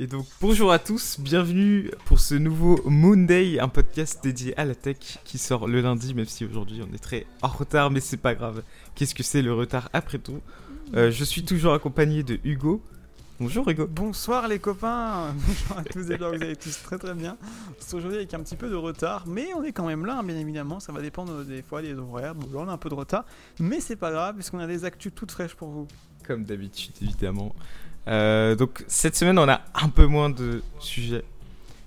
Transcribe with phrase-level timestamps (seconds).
[0.00, 4.76] Et donc bonjour à tous, bienvenue pour ce nouveau Monday, un podcast dédié à la
[4.76, 8.16] tech qui sort le lundi, même si aujourd'hui on est très en retard, mais c'est
[8.16, 8.62] pas grave.
[8.94, 10.40] Qu'est-ce que c'est le retard après tout
[10.94, 12.80] Euh, Je suis toujours accompagné de Hugo.
[13.40, 13.88] Bonjour Hugo.
[13.88, 17.36] Bonsoir les copains, bonjour à tous, j'espère que vous allez tous très très bien.
[17.80, 20.22] C'est aujourd'hui avec un petit peu de retard, mais on est quand même là, hein,
[20.22, 22.36] bien évidemment, ça va dépendre des fois des horaires.
[22.36, 23.24] Bon, là on a un peu de retard,
[23.58, 25.88] mais c'est pas grave puisqu'on a des actus toutes fraîches pour vous.
[26.24, 27.54] Comme d'habitude évidemment.
[28.08, 31.24] Euh, donc cette semaine on a un peu moins de sujets,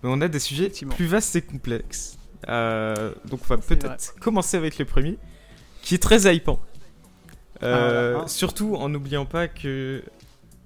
[0.03, 2.17] mais on a des sujets plus vastes et complexes.
[2.49, 5.17] Euh, donc on va peut-être commencer avec le premier,
[5.81, 6.59] qui est très hypant.
[7.63, 8.27] Euh, Ah, voilà.
[8.27, 10.03] surtout en n'oubliant pas que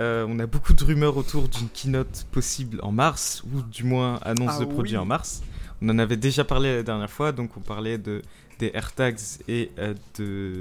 [0.01, 4.19] euh, on a beaucoup de rumeurs autour d'une keynote possible en mars, ou du moins
[4.23, 4.97] annonce Ah de produit oui.
[5.01, 5.41] en mars.
[5.81, 8.21] On en avait déjà parlé la dernière fois, donc on parlait de,
[8.59, 9.93] des AirTags et euh,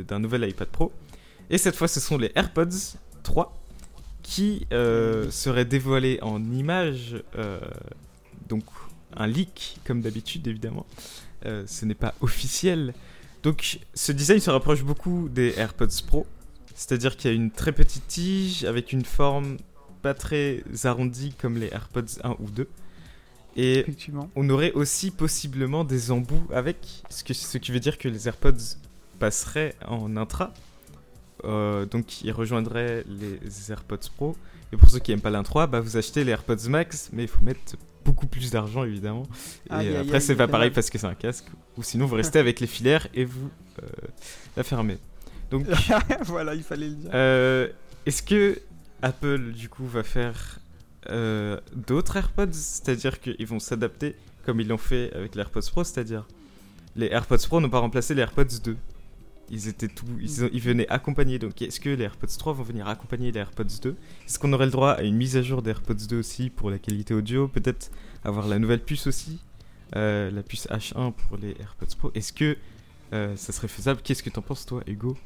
[0.05, 0.93] d'un nouvel iPad Pro.
[1.51, 3.57] Et cette fois, ce sont les AirPods 3
[4.25, 7.61] qui euh, seraient dévoilés en images, euh,
[8.49, 8.65] donc
[9.15, 10.87] un leak comme d'habitude évidemment.
[11.47, 12.95] Euh, ce n'est pas officiel.
[13.45, 16.27] Donc ce design se rapproche beaucoup des AirPods Pro,
[16.75, 19.59] c'est-à-dire qu'il y a une très petite tige avec une forme
[20.01, 22.67] pas très arrondie comme les AirPods 1 ou 2.
[23.57, 23.85] Et
[24.35, 26.79] on aurait aussi possiblement des embouts avec,
[27.11, 28.79] ce, que, ce qui veut dire que les AirPods
[29.19, 30.53] passeraient en intra.
[31.45, 34.37] Euh, donc ils rejoindraient les AirPods Pro.
[34.73, 37.29] Et pour ceux qui n'aiment pas l'intro, bah, vous achetez les AirPods Max, mais il
[37.29, 39.25] faut mettre beaucoup plus d'argent évidemment.
[39.71, 41.47] Et aïe, après c'est pas pareil parce que c'est un casque.
[41.77, 43.51] Ou sinon vous restez avec les filaires et vous
[43.83, 43.87] euh,
[44.57, 44.99] la fermez.
[45.51, 45.67] Donc
[46.25, 47.11] voilà, il fallait le dire.
[47.15, 47.69] euh,
[48.07, 48.59] est-ce que
[49.03, 50.59] Apple du coup va faire
[51.11, 52.53] euh, d'autres AirPods?
[52.53, 56.27] C'est-à-dire qu'ils vont s'adapter comme ils l'ont fait avec les AirPods Pro, c'est-à-dire
[56.97, 58.77] les AirPods Pro n'ont pas remplacé les AirPods 2.
[59.51, 59.89] Ils étaient
[60.21, 61.39] ils, venaient accompagner.
[61.39, 64.67] Donc est-ce que les AirPods 3 vont venir accompagner les AirPods 2 Est-ce qu'on aurait
[64.67, 67.49] le droit à une mise à jour des AirPods 2 aussi pour la qualité audio?
[67.49, 67.91] Peut-être
[68.25, 69.41] avoir la nouvelle puce aussi,
[69.97, 72.11] euh, la puce H1 pour les AirPods Pro.
[72.15, 72.57] Est-ce que
[73.13, 74.01] euh, ça serait faisable?
[74.03, 75.17] Qu'est-ce que t'en penses toi, Hugo?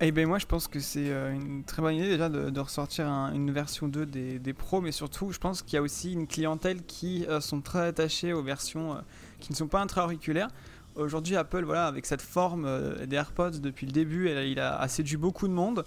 [0.00, 3.06] Eh ben moi je pense que c'est euh, une très bonne idée déjà de, ressortir
[3.06, 6.12] un- une version 2 des, des pros, mais surtout je pense qu'il y a aussi
[6.12, 8.96] une clientèle qui sont très attachées aux versions
[9.38, 10.48] qui ne sont pas intra-auriculaires.
[10.96, 14.88] Aujourd'hui Apple, voilà, avec cette forme euh, des AirPods depuis le début, il a, a
[14.88, 15.84] séduit beaucoup de monde.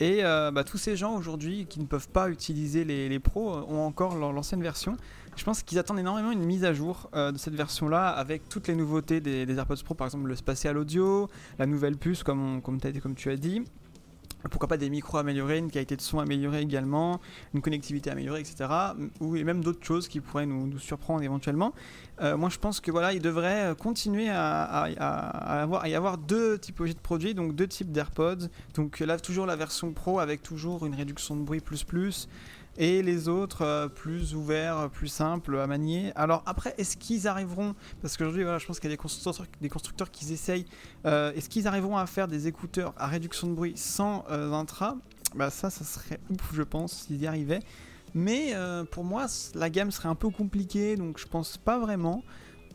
[0.00, 3.54] Et euh, bah, tous ces gens aujourd'hui qui ne peuvent pas utiliser les, les pros
[3.54, 4.96] euh, ont encore l'ancienne version.
[5.36, 8.74] Je pense qu'ils attendent énormément une mise à jour de cette version-là avec toutes les
[8.74, 11.28] nouveautés des, AirPods Pro, par exemple le spatial audio,
[11.58, 12.80] la nouvelle puce comme, on- comme
[13.14, 13.62] tu as dit.
[14.48, 17.20] Pourquoi pas des micros améliorés, une qualité de son améliorée également,
[17.54, 18.68] une connectivité améliorée, etc.
[19.20, 21.72] Ou même d'autres choses qui pourraient nous, surprendre éventuellement.
[22.20, 26.94] Euh, moi, je pense que voilà, il devrait continuer à, à y avoir deux typologies
[26.94, 28.48] de produits, donc deux types d'AirPods.
[28.74, 32.28] Donc là, toujours la version Pro avec toujours une réduction de bruit plus plus,
[32.78, 36.12] et les autres euh, plus ouverts, plus simples à manier.
[36.16, 39.46] Alors après, est-ce qu'ils arriveront Parce qu'aujourd'hui, voilà, je pense qu'il y a des constructeurs,
[39.60, 40.66] des constructeurs qui essayent
[41.06, 44.96] euh, Est-ce qu'ils arriveront à faire des écouteurs à réduction de bruit sans euh, intra?
[45.34, 47.60] Bah ça, ça serait ouf, je pense, s'ils y arrivaient.
[48.14, 48.54] Mais
[48.92, 52.22] pour moi, la gamme serait un peu compliquée, donc je pense pas vraiment.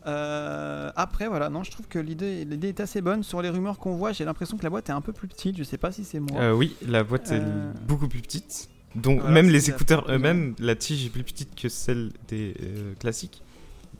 [0.07, 3.23] Euh, après, voilà, non, je trouve que l'idée, l'idée est assez bonne.
[3.23, 5.57] Sur les rumeurs qu'on voit, j'ai l'impression que la boîte est un peu plus petite.
[5.57, 6.39] Je sais pas si c'est moi.
[6.41, 8.69] Euh, oui, la boîte Euh, est beaucoup plus petite.
[8.95, 12.93] Donc voilà, même les écouteurs eux-mêmes, la tige est plus petite que celle des euh,
[12.99, 13.41] classiques.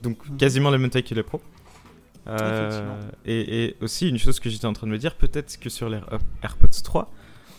[0.03, 0.37] Donc Mhm.
[0.37, 1.41] quasiment la même taille que les Pro.
[2.27, 5.69] Euh, et, et aussi une chose que j'étais en train de me dire, peut-être que
[5.69, 7.11] sur les Air- AirPods 3,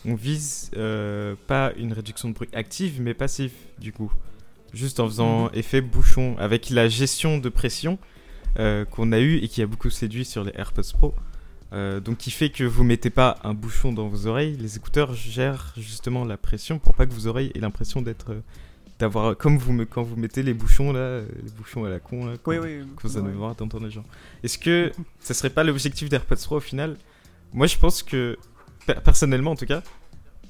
[0.05, 4.13] on vise euh, pas une réduction de bruit active, mais passive du coup.
[4.73, 5.51] Juste en faisant Mhm.
[5.55, 7.99] effet bouchon, avec la gestion de pression
[8.91, 11.15] qu'on a eu et qui a beaucoup séduit sur les AirPods Pro.
[11.73, 15.15] Euh, donc qui fait que vous mettez pas un bouchon dans vos oreilles, les écouteurs
[15.15, 18.41] gèrent justement la pression pour pas que vos oreilles aient l'impression d'être euh,
[18.99, 21.99] d'avoir comme vous me, quand vous mettez les bouchons là, euh, les bouchons à la
[21.99, 22.81] con là, quand, Oui, oui.
[22.97, 23.33] quand vous allez ouais.
[23.33, 24.05] voir d'entendre les gens.
[24.43, 26.97] Est-ce que ça serait pas l'objectif d'AirPods Pro au final?
[27.55, 28.37] Moi je pense que
[28.87, 29.83] per- personnellement en tout cas,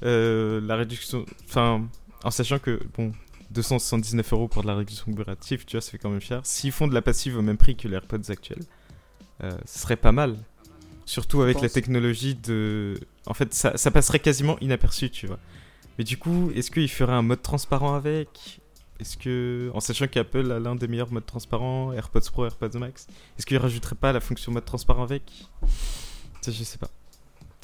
[0.03, 1.87] euh, la réduction, enfin
[2.25, 3.13] en sachant que bon
[3.51, 6.41] 279 euros pour de la réduction active, tu vois, ça fait quand même cher.
[6.43, 8.63] S'ils font de la passive au même prix que les AirPods actuels,
[9.43, 10.35] euh, ce serait pas mal.
[11.05, 12.99] Surtout avec la technologie de.
[13.25, 15.39] En fait, ça, ça passerait quasiment inaperçu, tu vois.
[15.97, 18.61] Mais du coup, est-ce qu'il ferait un mode transparent avec?
[18.99, 19.69] Est-ce que.
[19.73, 23.07] En sachant qu'Apple a l'un des meilleurs modes transparents, AirPods Pro, AirPods Max,
[23.37, 25.23] est-ce qu'il rajouterait pas la fonction mode transparent avec?
[26.41, 26.89] Ça, je sais pas.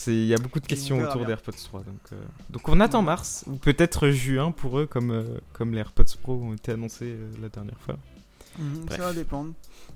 [0.07, 1.81] Il y a beaucoup de questions autour des AirPods 3.
[1.81, 2.15] Donc, euh,
[2.50, 6.33] donc on attend mars, ou peut-être juin pour eux, comme, euh, comme les AirPods Pro
[6.36, 7.97] ont été annoncés euh, la dernière fois.
[8.57, 8.97] Bref.
[8.97, 9.53] ça va dépendre.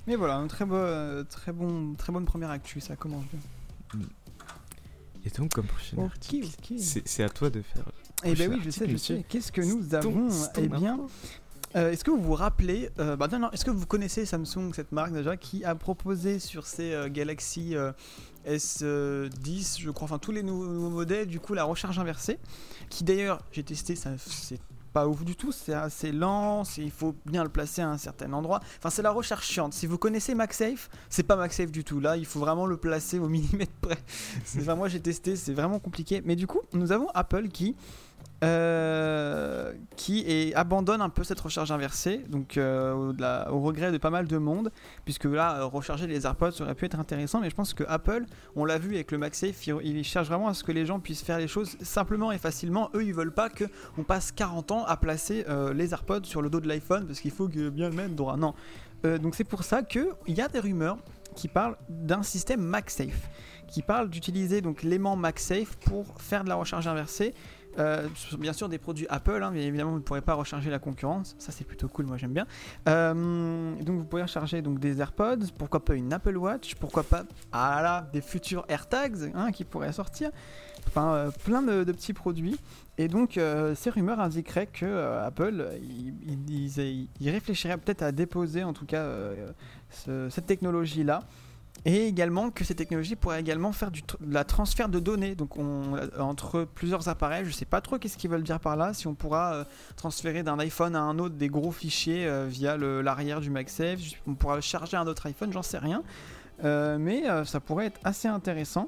[0.08, 4.02] Mais voilà, un très, beau, euh, très, bon, très bonne première actu, ça commence bien.
[5.26, 6.78] Et donc, comme prochain Ok, article, ok.
[7.06, 7.86] c'est à toi de faire.
[8.26, 9.26] Eh ben oui, je sais, je sais.
[9.28, 11.00] Qu'est-ce que nous avons Eh bien.
[11.76, 14.74] Euh, est-ce que vous vous rappelez, euh, bah non, non, est-ce que vous connaissez Samsung,
[14.76, 17.76] cette marque déjà, qui a proposé sur ses euh, Galaxy
[18.46, 22.38] S10, je crois, enfin tous les nouveaux, modèles, du coup la recharge inversée,
[22.90, 24.60] qui d'ailleurs j'ai testé, ça c'est
[24.94, 28.32] pas ouf du tout, c'est assez lent, il faut bien le placer à un certain
[28.32, 28.60] endroit.
[28.78, 29.74] Enfin, c'est la recharge chiante.
[29.74, 32.00] Si vous connaissez MagSafe, c'est pas MagSafe du tout.
[32.00, 33.98] Là, il faut vraiment le placer au millimètre près.
[34.58, 36.22] Enfin, moi j'ai testé, c'est vraiment compliqué.
[36.24, 37.76] Mais du coup, nous avons Apple qui
[38.44, 43.14] euh, qui abandonne un peu cette recharge inversée, donc euh,
[43.50, 44.72] au, regret de pas mal de monde,
[45.06, 48.26] puisque là, euh, recharger les AirPods aurait pu être intéressant, mais je pense que Apple,
[48.56, 51.00] on l'a vu avec le MagSafe, il, il, cherche vraiment à ce que les gens
[51.00, 52.90] puissent faire les choses simplement et facilement.
[52.96, 53.64] Eux, ils veulent pas que
[53.98, 57.32] on passe 40 ans à placer les AirPods sur le dos de l'iPhone, parce qu'il
[57.32, 58.36] faut bien le mettre droit.
[58.36, 58.54] Non.
[59.04, 60.98] donc c'est pour ça qu'il y a des rumeurs
[61.34, 63.30] qui parlent d'un système MagSafe,
[63.68, 67.34] qui parle d'utiliser donc l'aimant MagSafe pour faire de la recharge inversée
[67.80, 68.08] euh,
[68.40, 71.36] bien sûr des produits Apple, hein, évidemment vous ne pourrez pas recharger la concurrence.
[71.40, 72.46] Ça c'est plutôt cool, moi j'aime bien.
[72.88, 77.24] Euh, donc vous pouvez recharger donc des AirPods, pourquoi pas une Apple Watch, pourquoi pas
[77.52, 80.32] ah là, des futurs AirTags hein, qui pourraient sortir.
[80.88, 82.60] Enfin euh, plein de, petits produits.
[82.98, 83.40] Et donc
[83.76, 89.04] ces rumeurs indiqueraient que Apple il, il, réfléchirait peut-être à déposer en tout cas
[89.90, 91.22] cette technologie là
[91.86, 95.36] et également que ces technologies pourraient également faire du la transfert de données.
[95.36, 98.94] Donc on, entre plusieurs appareils je sais pas trop qu'est-ce qu'ils veulent dire par là
[98.94, 99.64] si on pourra euh,
[99.96, 104.36] transférer d'un iPhone à un autre des gros fichiers euh, via l'arrière du MagSafe on
[104.36, 106.04] pourra charger un autre iPhone j'en sais rien.
[106.64, 108.88] Euh, mais ça pourrait être assez intéressant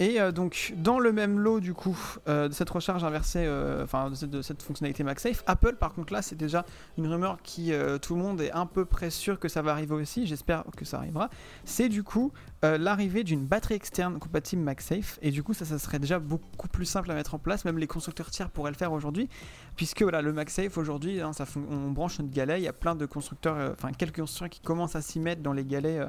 [0.00, 1.98] et euh, donc, dans le même lot, du coup,
[2.28, 6.22] euh, de cette recharge inversée, euh, enfin, de, cette fonctionnalité MagSafe, Apple, par contre, là,
[6.22, 6.64] c'est déjà
[6.96, 7.72] une rumeur qui,
[8.02, 10.84] tout le monde est un peu près sûr que ça va arriver aussi, j'espère que
[10.84, 11.30] ça arrivera.
[11.64, 15.98] C'est du coup l'arrivée d'une batterie externe compatible MagSafe, et du coup, ça, ça serait
[15.98, 18.92] déjà beaucoup plus simple à mettre en place, même les constructeurs tiers pourraient le faire
[18.92, 19.28] aujourd'hui,
[19.76, 21.32] puisque voilà, le MagSafe aujourd'hui, hein,
[21.70, 24.96] on branche notre galet, il y a plein de constructeurs, enfin, quelques constructeurs qui commencent
[24.96, 26.08] à s'y mettre dans les galets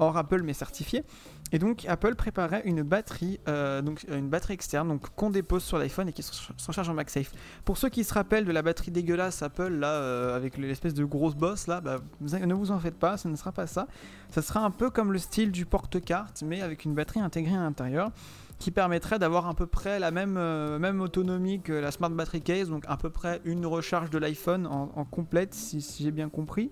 [0.00, 1.04] hors Apple mais certifié.
[1.52, 5.78] Et donc Apple préparait une batterie, euh, donc une batterie externe, donc qu'on dépose sur
[5.78, 7.32] l'iPhone et qui s'en en MagSafe.
[7.64, 11.04] Pour ceux qui se rappellent de la batterie dégueulasse Apple là, euh, avec l'espèce de
[11.04, 13.86] grosse bosse là, bah, ne vous en faites pas, ce ne sera pas ça.
[14.30, 17.60] Ça sera un peu comme le style du porte-carte, mais avec une batterie intégrée à
[17.60, 18.12] l'intérieur
[18.60, 22.42] qui permettrait d'avoir à peu près la même, euh, même autonomie que la Smart Battery
[22.42, 26.70] Case, donc à peu près une recharge de l'iPhone en, complète, si j'ai bien compris.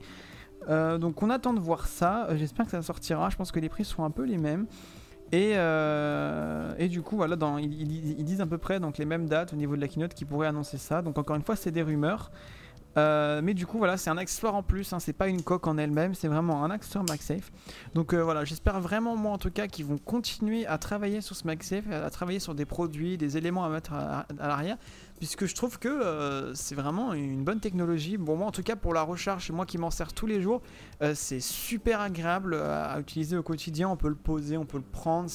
[0.68, 2.26] Euh, donc on attend de voir ça.
[2.28, 3.30] Euh, j'espère que ça sortira.
[3.30, 4.66] Je pense que les prix seront un peu les mêmes.
[5.30, 9.56] Et, euh, du coup, voilà, ils, disent à peu près donc, les mêmes dates au
[9.56, 11.02] niveau de la keynote qui pourraient annoncer ça.
[11.02, 12.30] Donc encore une fois, c'est des rumeurs.
[12.96, 14.92] Mais du coup, voilà, c'est un accessoire en plus.
[14.92, 17.52] Hein, c'est pas une coque en elle-même, c'est vraiment un accessoire MagSafe.
[17.94, 21.46] Donc voilà, j'espère vraiment, moi en tout cas, qu'ils vont continuer à travailler sur ce
[21.46, 24.78] MagSafe, à travailler sur des produits, des éléments à mettre à, l'arrière,
[25.18, 28.16] puisque je trouve que euh, c'est vraiment une bonne technologie.
[28.16, 30.62] Bon, moi en tout cas, pour la recharge, moi qui m'en sers tous les jours,
[31.14, 33.88] c'est super agréable à, utiliser au quotidien.
[33.88, 35.30] On peut le poser, on peut le prendre,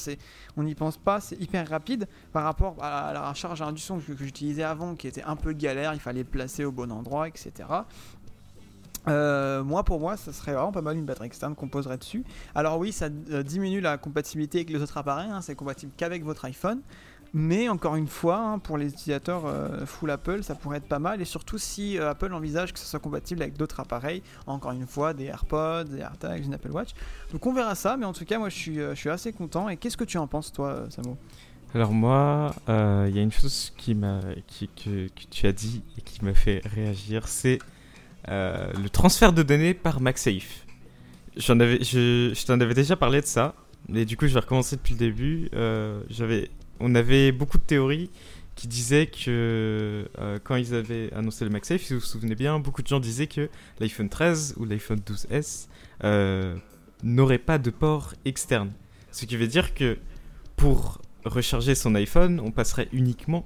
[0.56, 4.62] on n'y pense pas, c'est hyper rapide par rapport à la recharge à que, j'utilisais
[4.62, 7.68] avant, qui était un peu galère, il fallait le placer au bon endroit, etc.
[9.06, 12.24] Euh, moi, pour moi, ça serait vraiment pas mal une batterie externe qu'on poserait dessus.
[12.54, 16.24] Alors oui, ça euh, diminue la compatibilité avec les autres appareils, hein, c'est compatible qu'avec
[16.24, 16.80] votre iPhone.
[17.34, 20.98] Mais encore une fois, hein, pour les utilisateurs euh, full Apple, ça pourrait être pas
[20.98, 21.20] mal.
[21.20, 25.12] Et surtout si Apple envisage que ce soit compatible avec d'autres appareils, encore une fois,
[25.12, 26.90] des AirPods, des AirTags, une Apple Watch.
[27.32, 29.68] Donc on verra ça, mais en tout cas, moi je suis, suis assez content.
[29.68, 31.16] Et qu'est-ce que tu en penses, toi, Samo?
[31.74, 36.02] Alors moi, il y a une chose qui m'a, qui, que, tu as dit et
[36.02, 37.58] qui m'a fait réagir, c'est
[38.28, 40.64] euh, le transfert de données par MagSafe.
[41.36, 43.54] Je, t'en avais déjà parlé de ça,
[43.88, 45.48] mais du coup je vais recommencer depuis le début.
[45.54, 46.50] Euh, j'avais,
[46.80, 48.10] on avait beaucoup de théories
[48.54, 52.58] qui disaient que euh, quand ils avaient annoncé le MagSafe, si vous vous souvenez bien,
[52.58, 53.48] beaucoup de gens disaient que
[53.80, 55.66] l'iPhone 13 ou l'iPhone 12S
[57.02, 58.72] n'aurait pas de port externe.
[59.10, 59.98] Ce qui veut dire que
[60.56, 63.44] pour recharger son iPhone, on passerait uniquement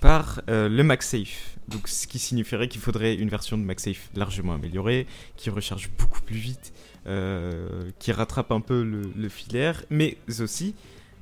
[0.00, 1.56] par le MagSafe.
[1.68, 6.20] Donc, ce qui signifierait qu'il faudrait une version de MagSafe largement améliorée, qui recharge beaucoup
[6.20, 6.72] plus vite,
[7.08, 10.74] euh, qui rattrape un peu le, filaire, mais aussi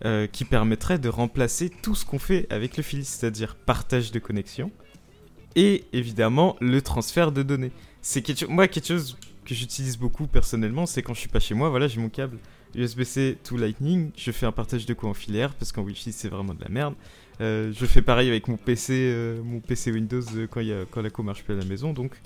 [0.05, 4.19] euh, qui permettrait de remplacer tout ce qu'on fait avec le fil, c'est-à-dire partage de
[4.19, 4.71] connexion
[5.57, 7.73] et évidemment le transfert de données.
[8.03, 11.55] C'est quelque, moi quelque chose que j'utilise beaucoup personnellement, c'est quand je suis pas chez
[11.55, 12.39] moi, voilà, j'ai mon câble
[12.75, 16.55] USB-C to Lightning, je fais un partage de en filaire parce qu'en Wi-Fi c'est vraiment
[16.55, 16.95] de la merde.
[17.41, 21.03] Euh, je fais pareil avec mon PC, euh, mon PC Windows quand, y a, quand
[21.03, 21.93] la co marche plus à la maison.
[21.93, 22.21] Donc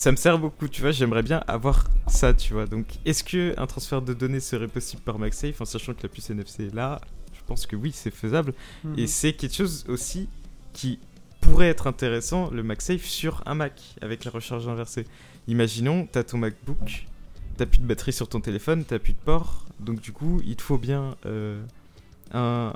[0.00, 0.92] ça me sert beaucoup, tu vois.
[0.92, 2.64] J'aimerais bien avoir ça, tu vois.
[2.64, 6.08] Donc est-ce que un transfert de données serait possible par MagSafe en sachant que la
[6.08, 7.02] puce NFC est là?
[7.34, 8.54] Je pense que oui, c'est faisable.
[8.96, 9.06] Et mhm.
[9.06, 10.30] c'est quelque chose aussi
[10.72, 10.98] qui
[11.42, 15.04] pourrait être intéressant le MagSafe sur un Mac avec la recharge inversée.
[15.48, 17.06] Imaginons, tu as ton MacBook,
[17.58, 20.56] t'as plus de batterie sur ton téléphone, t'as plus de port, donc du coup, il
[20.56, 21.62] te faut bien euh,
[22.32, 22.72] un,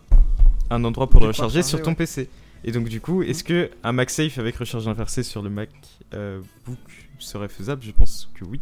[0.68, 2.28] un endroit pour le recharger sur ton PC.
[2.64, 6.78] Et donc du coup, est-ce que un MagSafe avec recharge inversée sur le MacBook
[7.18, 7.82] serait faisable?
[7.82, 8.60] Je pense que oui.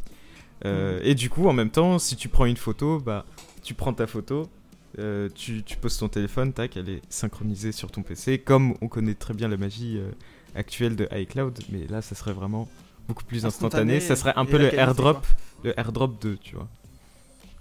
[0.64, 3.24] Euh, et du coup, en même temps, si tu prends une photo, bah,
[3.62, 4.48] tu prends ta photo,
[4.98, 8.88] euh, tu, tu, poses ton téléphone, tac, elle est synchronisée sur ton PC, comme on
[8.88, 10.10] connaît très bien la magie euh,
[10.54, 12.68] actuelle de iCloud, mais là, ça serait vraiment
[13.08, 14.00] beaucoup plus instantané.
[14.00, 15.26] ça serait un peu le airdrop,
[15.64, 16.68] le airdrop 2, tu vois.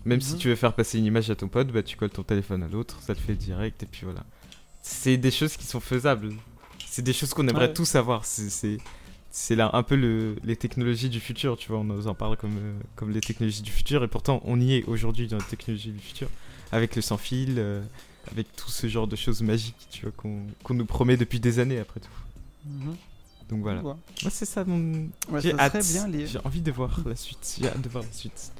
[0.06, 0.40] Même si mhm.
[0.40, 2.68] tu veux faire passer une image à ton pote, bah, tu colles ton téléphone à
[2.68, 4.24] l'autre, ça le fait direct, et puis voilà.
[4.82, 6.34] C'est des choses qui sont faisables.
[6.88, 8.26] C'est des choses qu'on aimerait tous avoir.
[8.26, 8.78] C'est
[9.32, 12.36] c'est là un peu le, les technologies du futur, tu vois, on nous en parle
[12.36, 15.44] comme, euh, comme les technologies du futur, et pourtant on y est aujourd'hui dans les
[15.46, 16.28] technologies du futur,
[16.74, 17.82] avec le sans-fil, euh,
[18.30, 21.80] avec tout ce genre de choses magiques, tu vois, qu'on nous promet depuis des années
[21.80, 22.10] après tout.
[22.66, 22.96] Mhm.
[23.50, 23.82] Donc voilà.
[23.82, 23.98] Moi
[24.30, 25.10] c'est ça mon...
[25.40, 28.52] j'ai hâte, j'ai envie de voir la suite, j'ai hâte de voir la suite.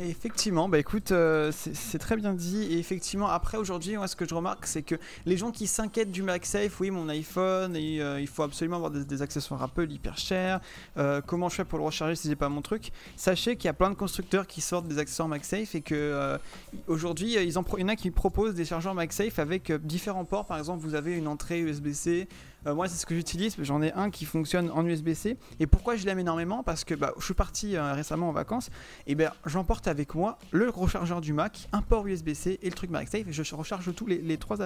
[0.00, 2.64] Effectivement, bah écoute, euh, c'est très bien dit.
[2.72, 4.96] Et effectivement, après aujourd'hui, ce que je remarque, c'est que
[5.26, 9.22] les gens qui s'inquiètent du MagSafe, oui, mon iPhone, euh, il faut absolument avoir des,
[9.22, 10.60] accessoires Apple hyper chers.
[10.96, 12.92] Euh, comment je fais pour le recharger si c'est pas mon truc?
[13.16, 16.38] Sachez qu'il y a plein de constructeurs qui sortent des accessoires MagSafe et que
[16.86, 20.46] aujourd'hui, il y en a qui proposent des chargeurs MagSafe avec différents ports.
[20.46, 22.28] Par exemple, vous avez une entrée USB-C.
[22.66, 23.56] Moi, c'est ce que j'utilise.
[23.58, 25.36] J'en ai un qui fonctionne en USB-C.
[25.60, 26.62] Et pourquoi je l'aime énormément?
[26.62, 28.70] Parce que bah, je suis parti récemment en vacances
[29.06, 32.90] et bien j'emporte avec moi le rechargeur du Mac, un port USB-C et le truc
[32.90, 34.56] MagSafe et je recharge tous les, trois,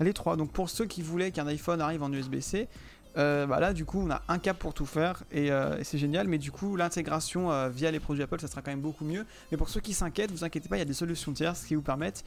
[0.00, 0.36] les trois.
[0.36, 2.68] Donc pour ceux qui voulaient qu'un iPhone arrive en USB-C,
[3.16, 5.96] euh, bah là du coup on a un câble pour tout faire euh, et, c'est
[5.96, 9.06] génial mais du coup l'intégration euh, via les produits Apple ça sera quand même beaucoup
[9.06, 11.64] mieux mais pour ceux qui s'inquiètent vous inquiétez pas il y a des solutions tierces
[11.64, 12.26] qui vous permettent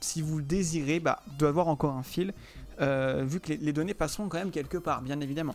[0.00, 2.32] si vous le désirez bah, d'avoir encore un fil
[2.78, 5.54] vu que les données passeront quand même quelque part bien évidemment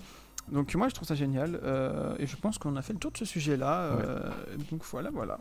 [0.51, 3.11] donc moi je trouve ça génial euh, et je pense qu'on a fait le tour
[3.11, 3.81] de ce sujet-là.
[3.81, 4.31] Euh,
[4.71, 5.39] donc voilà, voilà.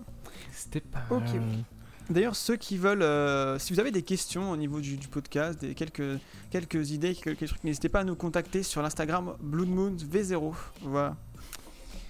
[0.53, 1.03] C'était pas.
[1.11, 1.23] Ok.
[2.11, 5.75] D'ailleurs, ceux qui veulent, euh, si vous avez des questions au niveau du, podcast, des
[5.75, 6.19] quelques,
[6.51, 10.55] quelques idées, quelques trucs, n'hésitez pas à nous contacter sur l'Instagram Blood V0.
[10.83, 11.17] Voilà.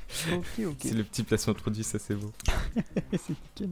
[0.08, 2.32] C'est le petit placement de produit, ça c'est beau.
[3.12, 3.70] c'est nickel.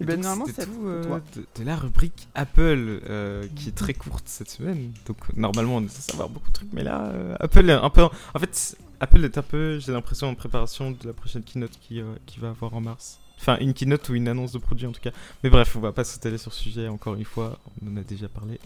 [0.00, 4.24] Et, ben normalement c'est tout euh, de, la rubrique Apple euh, qui est très courte
[4.26, 4.92] cette semaine.
[5.06, 7.90] Donc normalement on est censé savoir beaucoup de trucs, mais là euh, Apple est un
[7.90, 8.02] peu.
[8.02, 12.00] En fait, Apple est un peu, j'ai l'impression, en préparation de la prochaine keynote qui,
[12.24, 13.18] qui va avoir en mars.
[13.38, 15.12] Enfin, une keynote ou une annonce de produit en tout cas.
[15.44, 17.58] Mais bref, on va pas s'étaler sur ce sujet encore une fois.
[17.82, 18.58] On en a déjà parlé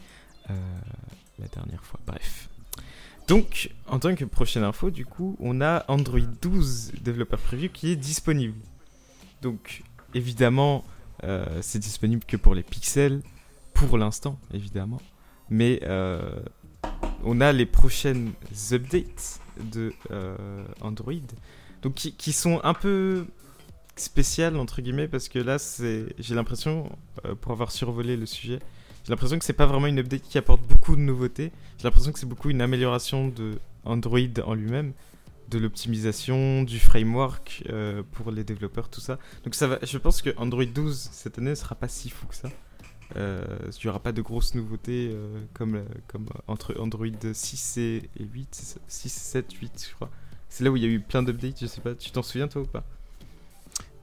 [0.48, 1.98] la dernière fois.
[2.06, 2.48] Bref.
[3.30, 7.92] Donc, en tant que prochaine info, du coup, on a Android 12 Developer Preview qui
[7.92, 8.58] est disponible.
[9.40, 9.84] Donc,
[10.14, 10.84] évidemment,
[11.22, 13.22] euh, c'est disponible que pour les pixels,
[13.72, 15.00] pour l'instant, évidemment.
[15.48, 16.40] Mais euh,
[17.22, 18.32] on a les prochaines
[18.72, 21.14] updates de euh, Android,
[21.82, 23.26] donc qui, sont un peu
[23.94, 25.56] spéciales entre guillemets parce que là,
[26.18, 26.90] j'ai l'impression,
[27.40, 28.58] pour avoir survolé le sujet,
[29.04, 31.52] j'ai l'impression que c'est pas vraiment une update qui apporte beaucoup de nouveautés.
[31.78, 34.92] J'ai l'impression que c'est beaucoup une amélioration de Android en lui-même,
[35.48, 39.18] de l'optimisation, du framework euh, pour les développeurs, tout ça.
[39.44, 42.26] Donc ça va, je pense que Android 12 cette année ne sera pas si fou
[42.26, 42.50] que ça.
[43.16, 48.10] Euh, il n'y aura pas de grosses nouveautés euh, comme, comme entre Android 6 et
[48.20, 50.10] 8, 6, 7, 8 je crois.
[50.48, 52.46] C'est là où il y a eu plein d'updates, je sais pas, tu t'en souviens
[52.46, 52.84] toi ou pas?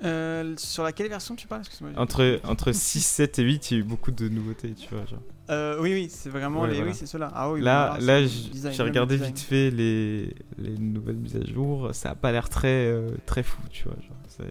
[0.03, 1.63] Euh, sur laquelle version tu parles
[1.95, 5.05] entre, entre 6, 7 et 8, il y a eu beaucoup de nouveautés, tu vois.
[5.05, 5.19] Genre.
[5.49, 6.81] Euh, oui, oui, c'est vraiment les.
[6.83, 7.31] Oui, c'est ceux-là.
[7.33, 11.89] Ah, oui, là, là j'ai regardé vite fait les, les nouvelles mises à jour.
[11.93, 13.95] Ça a pas l'air très, euh, très fou, tu vois.
[14.01, 14.47] Genre,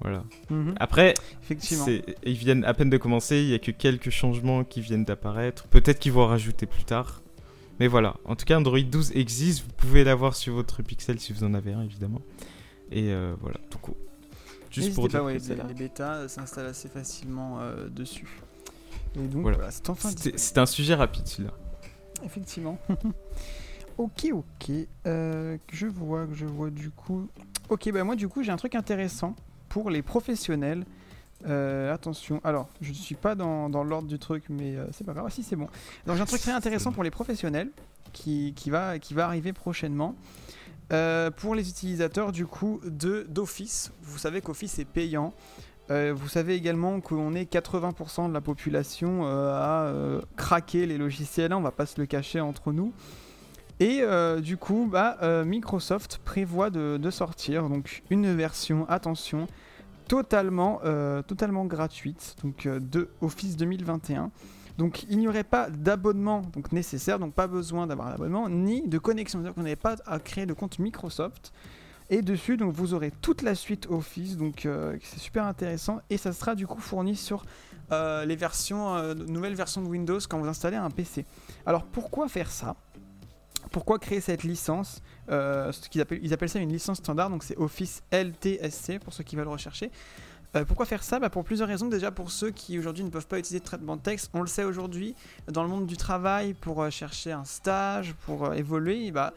[0.00, 0.24] voilà.
[0.50, 0.74] Mhm.
[0.80, 1.86] Après, Effectivement.
[2.24, 3.36] ils viennent à peine de commencer.
[3.36, 5.68] Il y a que quelques changements qui viennent d'apparaître.
[5.68, 7.22] Peut-être qu'ils vont rajouter plus tard.
[7.78, 8.16] Mais voilà.
[8.24, 9.62] En tout cas, Android 12 existe.
[9.62, 12.22] Vous pouvez l'avoir sur votre Pixel si vous en avez un, évidemment.
[12.90, 13.58] Et voilà.
[13.70, 13.96] Tout court.
[14.72, 15.38] Juste pour dire les,
[15.74, 18.28] bêtas s'installent assez facilement euh, dessus.
[19.16, 20.10] Et donc voilà, c'est enfin.
[20.16, 21.52] C'est un sujet rapide celui-là.
[22.24, 22.78] Effectivement.
[23.98, 24.70] ok, ok.
[25.06, 27.28] Euh, je vois, je vois du coup.
[27.68, 29.36] Ok, bah moi du coup j'ai un truc intéressant
[29.68, 30.84] pour les professionnels.
[31.44, 35.12] Euh, attention, alors je ne suis pas dans, dans l'ordre du truc, mais c'est pas
[35.12, 35.26] grave.
[35.26, 35.68] Ah, si, c'est bon.
[36.06, 37.70] Donc j'ai un truc très intéressant pour les professionnels
[38.12, 40.14] qui, qui, va, qui va arriver prochainement.
[40.92, 45.32] Euh, pour les utilisateurs du coup de d'Office, vous savez qu'Office est payant.
[45.90, 49.92] Euh, vous savez également qu'on est 80% de la population euh, à
[50.36, 52.92] craquer les logiciels, hein, on va pas se le cacher entre nous.
[53.80, 54.04] Et
[54.42, 59.48] du coup, bah, Microsoft prévoit de, sortir donc une version, attention,
[60.06, 60.80] totalement,
[61.26, 64.30] totalement gratuite donc, de Office 2021.
[64.78, 68.86] Donc il n'y aurait pas d'abonnement donc nécessaire, donc pas besoin d'avoir un abonnement, ni
[68.88, 69.38] de connexion.
[69.40, 71.52] C'est-à-dire qu'on n'avait pas à créer de compte Microsoft.
[72.10, 76.00] Et dessus, donc vous aurez toute la suite Office, donc euh, c'est super intéressant.
[76.10, 77.44] Et ça sera du coup fourni sur
[77.90, 81.24] euh, les versions, euh, nouvelles versions de Windows quand vous installez un PC.
[81.64, 82.76] Alors pourquoi faire ça?
[83.70, 85.00] Pourquoi créer cette licence?
[85.28, 89.24] Ce qu'ils appellent, Ils appellent ça une licence standard, donc c'est Office LTSC pour ceux
[89.24, 89.90] qui veulent rechercher.
[90.66, 91.18] Pourquoi faire ça?
[91.18, 91.88] Bah Pour plusieurs raisons.
[91.88, 94.46] Déjà pour ceux qui aujourd'hui ne peuvent pas utiliser de traitement de texte, on le
[94.46, 95.14] sait aujourd'hui,
[95.48, 99.32] dans le monde du travail, pour chercher un stage, pour évoluer, bah,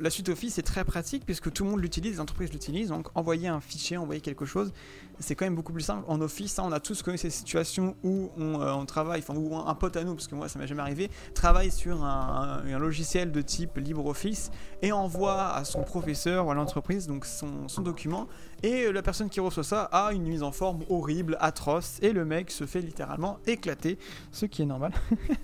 [0.00, 2.88] la suite Office est très pratique puisque tout le monde l'utilise, les entreprises l'utilisent.
[2.88, 4.72] Donc envoyer un fichier, envoyer quelque chose,
[5.18, 6.04] c'est quand même beaucoup plus simple.
[6.08, 9.56] En Office, hein, on a tous connu ces situations où on, euh, travaille, enfin où
[9.56, 13.32] un, pote à nous, parce que moi ça m'est jamais arrivé, travaille sur un, logiciel
[13.32, 14.50] de type LibreOffice
[14.82, 18.28] et envoie à son professeur ou à l'entreprise donc son, son, document.
[18.62, 22.24] Et la personne qui reçoit ça a une mise en forme horrible, atroce, et le
[22.24, 23.98] mec se fait littéralement éclater,
[24.32, 24.92] ce qui est normal.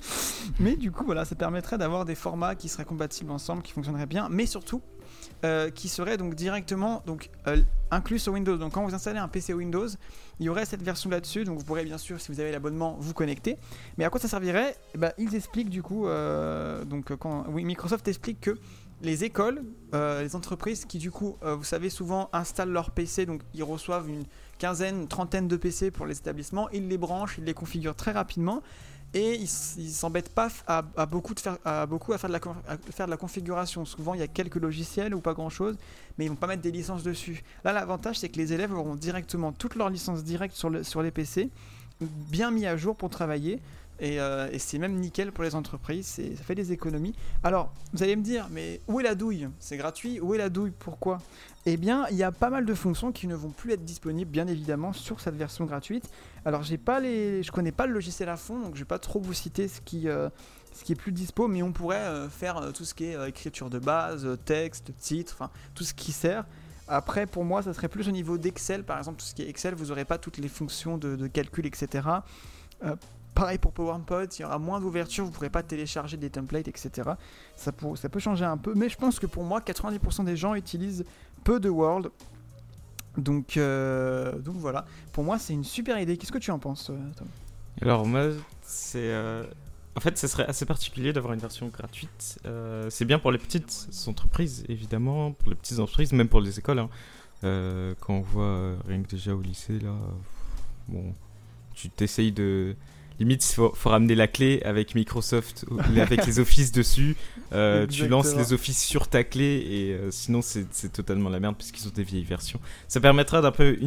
[0.60, 4.06] Mais du coup, voilà, ça permettrait d'avoir des formats qui seraient compatibles ensemble, qui fonctionneraient
[4.06, 4.82] bien, mais surtout
[5.44, 8.56] euh, qui serait donc directement donc, euh, inclus sur Windows.
[8.56, 9.88] Donc quand vous installez un PC Windows,
[10.38, 11.42] il y aurait cette version là-dessus.
[11.42, 13.58] Donc vous pourrez bien sûr, si vous avez l'abonnement, vous connecter.
[13.98, 14.76] Mais à quoi ça servirait?
[14.94, 17.12] Eh ben, Ils expliquent du coup, euh, donc
[17.48, 18.56] oui, Microsoft explique que
[19.00, 23.64] les écoles, les entreprises qui du coup, vous savez, souvent installent leur PC, donc ils
[23.64, 24.22] reçoivent une
[24.58, 28.12] quinzaine, une trentaine de PC pour les établissements, ils les branchent, ils les configurent très
[28.12, 28.62] rapidement
[29.14, 33.84] et ils s'embêtent pas à, beaucoup de faire, faire de, la, configuration.
[33.84, 35.76] Souvent, il y a quelques logiciels ou pas grand chose,
[36.16, 37.42] mais ils vont pas mettre des licences dessus.
[37.64, 41.10] Là, l'avantage, c'est que les élèves auront directement toutes leurs licences directes sur, sur les
[41.10, 41.50] PC,
[42.00, 43.60] bien mis à jour pour travailler.
[44.02, 47.14] Euh, et, c'est même nickel pour les entreprises, ça fait des économies.
[47.42, 49.48] Alors, vous allez me dire, mais où est la douille?
[49.58, 50.72] C'est gratuit, où est la douille?
[50.76, 51.18] Pourquoi?
[51.66, 54.30] Eh bien, il y a pas mal de fonctions qui ne vont plus être disponibles,
[54.30, 56.10] bien évidemment, sur cette version gratuite.
[56.44, 58.98] Alors, j'ai pas les, je connais pas le logiciel à fond, donc je vais pas
[58.98, 60.28] trop vous citer ce qui, euh,
[60.72, 63.70] ce qui est plus dispo, mais on pourrait euh, faire tout ce qui est écriture
[63.70, 66.44] de base, texte, titre, enfin tout ce qui sert.
[66.88, 69.48] Après, pour moi, ça serait plus au niveau d'Excel, par exemple, tout ce qui est
[69.48, 72.00] Excel, vous n'aurez pas toutes les fonctions de, de calcul, etc.
[73.34, 76.68] Pareil pour PowerPoint, il y aura moins d'ouverture, vous ne pourrez pas télécharger des templates,
[76.68, 77.12] etc.
[77.56, 81.04] Ça, peut changer un peu, mais je pense que pour moi, 90% des gens utilisent
[81.42, 82.10] peu de Word.
[83.16, 86.16] Donc, euh, donc voilà, pour moi, c'est une super idée.
[86.16, 87.26] Qu'est-ce que tu en penses, euh, Tom?
[87.80, 88.28] Alors, moi,
[88.62, 89.12] c'est.
[89.12, 89.44] Euh,
[89.96, 92.38] en fait, ce serait assez particulier d'avoir une version gratuite.
[92.88, 96.78] c'est bien pour les petites entreprises, évidemment, pour les petites entreprises, même pour les écoles.
[96.78, 96.88] Hein.
[98.00, 99.94] quand on voit rien que déjà au lycée, là,
[100.88, 101.14] bon,
[101.74, 102.74] tu t'essayes de
[103.22, 105.64] limite il faut, ramener la clé avec Microsoft
[105.96, 107.16] avec les offices dessus.
[107.52, 111.56] Euh, tu lances les offices sur ta clé et euh, sinon c'est totalement la merde
[111.56, 112.60] puisqu'ils ont des vieilles versions.
[112.88, 113.78] Ça permettra d'un peu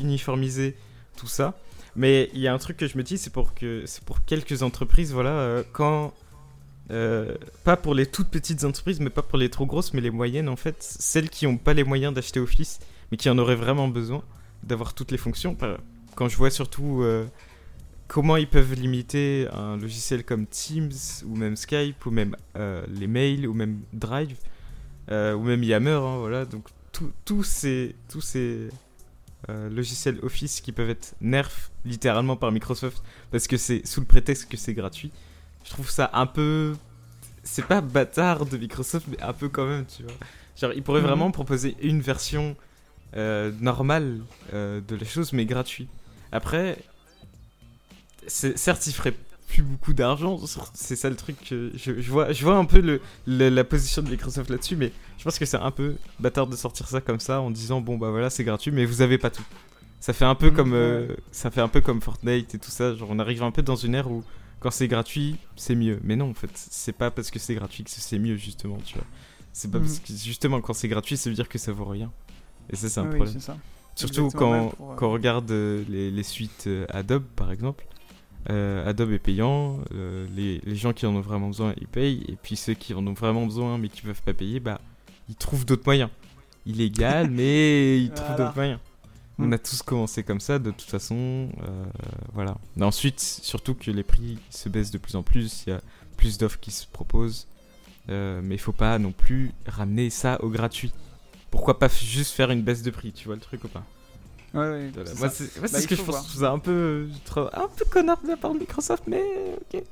[0.00, 0.76] uniformiser
[1.16, 1.58] tout ça.
[1.94, 4.62] Mais il y a un truc que je me dis c'est pour que pour quelques
[4.62, 6.12] entreprises voilà euh, quand
[7.64, 10.48] pas pour les toutes petites entreprises mais pas pour les trop grosses mais les moyennes
[10.48, 12.78] en fait celles qui n'ont pas les moyens d'acheter Office
[13.10, 14.22] mais qui en auraient vraiment besoin
[14.62, 15.56] d'avoir toutes les fonctions.
[16.14, 17.02] Quand je vois surtout
[18.08, 20.92] comment ils peuvent limiter un logiciel comme Teams
[21.24, 24.36] ou même Skype ou même euh, les mails ou même Drive
[25.10, 26.44] euh, ou même Yammer hein, voilà.
[26.44, 26.68] Donc
[27.24, 28.68] tous ces tous ces
[29.50, 34.06] euh, logiciels Office qui peuvent être nerfs littéralement par Microsoft parce que c'est sous le
[34.06, 35.12] prétexte que c'est gratuit
[35.64, 36.74] je trouve ça un peu
[37.42, 40.12] c'est pas bâtard de Microsoft mais un peu quand même tu vois.
[40.56, 41.08] Genre ils pourraient mhm.
[41.08, 42.56] vraiment proposer une version
[43.14, 44.20] normale
[44.52, 45.88] de la chose mais gratuit.
[46.32, 46.76] Après
[48.28, 49.14] certes, il ferait
[49.46, 50.38] plus beaucoup d'argent.
[50.74, 51.36] C'est ça le truc.
[51.48, 55.24] Que je, vois, je vois un peu le, la position de Microsoft là-dessus, mais je
[55.24, 58.10] pense que c'est un peu bâtard de sortir ça comme ça en disant bon bah
[58.10, 59.44] voilà c'est gratuit, mais vous avez pas tout.
[60.00, 62.94] Ça fait un peu comme euh, ça fait un peu comme Fortnite et tout ça.
[62.94, 64.22] Genre on arrive un peu dans une ère où
[64.60, 66.00] quand c'est gratuit c'est mieux.
[66.02, 68.94] Mais non en fait c'est pas parce que c'est gratuit que c'est mieux justement tu
[68.94, 69.06] vois.
[69.52, 70.06] C'est pas parce mhm.
[70.06, 72.12] que justement quand c'est gratuit ça veut dire que ça vaut rien.
[72.70, 73.38] Et ça c'est un problème.
[73.94, 77.86] Surtout quand, quand on regarde euh, les, les suites euh, Adobe par exemple
[78.50, 82.24] euh, Adobe est payant, euh, les, les, gens qui en ont vraiment besoin, ils payent,
[82.28, 84.80] et puis ceux qui en ont vraiment besoin mais qui peuvent pas payer, bah,
[85.28, 86.10] ils trouvent d'autres moyens.
[86.64, 88.80] Illégal, mais ils trouvent d'autres moyens.
[89.38, 91.84] On a tous commencé comme ça, de toute façon, euh,
[92.32, 92.56] voilà.
[92.80, 95.80] ensuite, surtout que les prix se baissent de plus en plus, il y a
[96.16, 97.46] plus d'offres qui se proposent,
[98.08, 100.92] mais il faut pas non plus ramener ça au gratuit.
[101.50, 103.84] Pourquoi pas juste faire une baisse de prix, tu vois le truc ou pas?
[104.56, 106.36] Ouais, ouais, Moi, c'est bah, ce que je pense.
[106.36, 107.08] C'est un peu,
[107.52, 109.22] un peu connard de la part de Microsoft, mais
[109.74, 109.82] ok.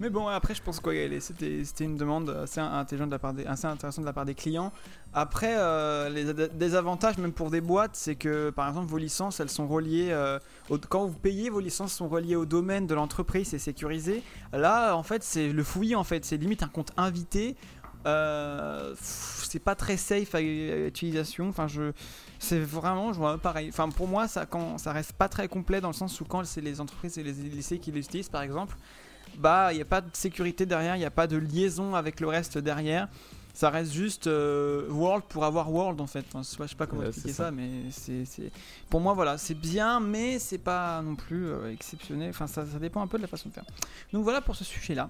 [0.00, 3.46] Mais bon, après, je pense que c'était une demande assez, intelligente de la part des,
[3.46, 4.72] assez intéressante de la part des clients.
[5.12, 9.50] Après, euh, les désavantages, même pour des boîtes, c'est que par exemple, vos licences, elles
[9.50, 10.08] sont reliées.
[10.10, 10.40] Euh,
[10.88, 14.24] quand vous payez, vos licences sont reliées au domaine de l'entreprise, c'est sécurisé.
[14.52, 16.24] Là, en fait, c'est le fouillis, en fait.
[16.24, 17.54] C'est limite un compte invité.
[18.06, 21.48] Euh, c'est pas très safe à, utilisation.
[21.48, 21.92] Enfin, je,
[22.38, 23.68] c'est vraiment, je vois pareil.
[23.68, 26.44] Enfin, pour moi, ça, quand, ça reste pas très complet dans le sens où quand
[26.44, 28.76] c'est les entreprises et les lycées qui l'utilisent, par exemple,
[29.38, 32.20] bah, il n'y a pas de sécurité derrière, il n'y a pas de liaison avec
[32.20, 33.08] le reste derrière.
[33.54, 36.24] Ça reste juste euh, World pour avoir World en fait.
[36.32, 37.52] Enfin, je sais pas comment expliquer ça.
[37.52, 38.50] mais c'est,
[38.90, 42.30] pour moi voilà, c'est bien, mais c'est pas non plus euh, exceptionnel.
[42.30, 43.64] Enfin, ça, ça, dépend un peu de la façon de faire.
[44.12, 45.08] Donc voilà pour ce sujet-là.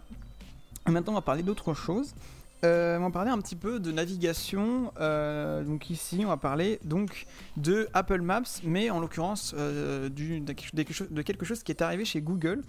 [0.87, 2.15] Maintenant, on va parler d'autre chose.
[2.65, 4.93] Euh, on va parler un petit peu de navigation.
[4.97, 11.63] donc ici, on va parler donc de Apple Maps, mais en l'occurrence de, quelque chose
[11.63, 12.63] qui est arrivé chez Google.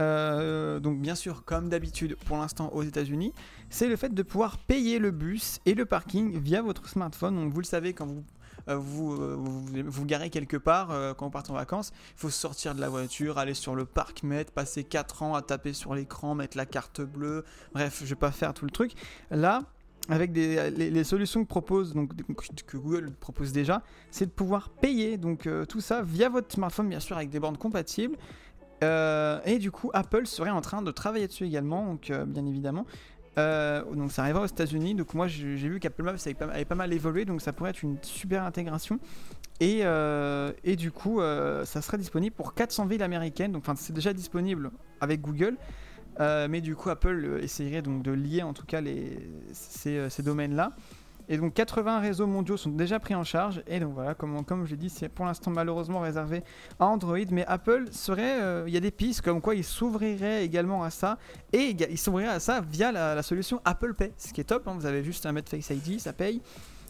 [0.00, 3.32] Euh, donc bien sûr, comme d'habitude pour l'instant aux États-Unis,
[3.70, 7.36] c'est le fait de pouvoir payer le bus et le parking via votre smartphone.
[7.36, 8.22] Donc vous le savez quand vous euh,
[8.66, 12.74] vous, euh, vous, vous, garez quelque part quand vous partez en vacances, il faut sortir
[12.74, 16.34] de la voiture, aller sur le parc mettre, passer 4 ans à taper sur l'écran,
[16.34, 17.44] mettre la carte bleue.
[17.72, 18.92] Bref, je vais pas faire tout le truc.
[19.30, 19.62] Là,
[20.08, 22.12] avec des, les, solutions que propose donc
[22.66, 27.00] que Google propose déjà, c'est de pouvoir payer donc tout ça via votre smartphone bien
[27.00, 28.18] sûr avec des bornes compatibles
[28.84, 32.44] euh, et du coup, Apple serait en train de travailler dessus également, donc euh, bien
[32.46, 32.86] évidemment.
[33.36, 34.94] Euh, donc ça arrivera aux États-Unis.
[34.94, 37.98] Donc moi j'ai vu qu'Apple Maps avait pas, mal évolué, donc ça pourrait être une
[38.02, 38.98] super intégration.
[39.60, 39.82] Et,
[40.64, 43.52] et du coup, ça serait disponible pour 400 villes américaines.
[43.52, 44.70] Donc c'est déjà disponible
[45.00, 45.56] avec Google.
[46.18, 50.74] mais du coup, Apple essayerait donc de lier en tout cas les, ces, ces domaines-là.
[51.28, 53.62] Et donc 80 réseaux mondiaux sont déjà pris en charge.
[53.66, 56.42] Et donc voilà, comme, comme je l'ai dit, c'est pour l'instant malheureusement réservé
[56.78, 57.18] à Android.
[57.30, 60.90] Mais Apple serait, euh, il y a des pistes comme quoi il s'ouvrirait également à
[60.90, 61.18] ça.
[61.52, 64.12] Et il s'ouvrirait à ça via la, solution Apple Pay.
[64.18, 64.74] Ce qui est top, hein.
[64.78, 66.42] vous avez juste un mettre Face ID, ça paye.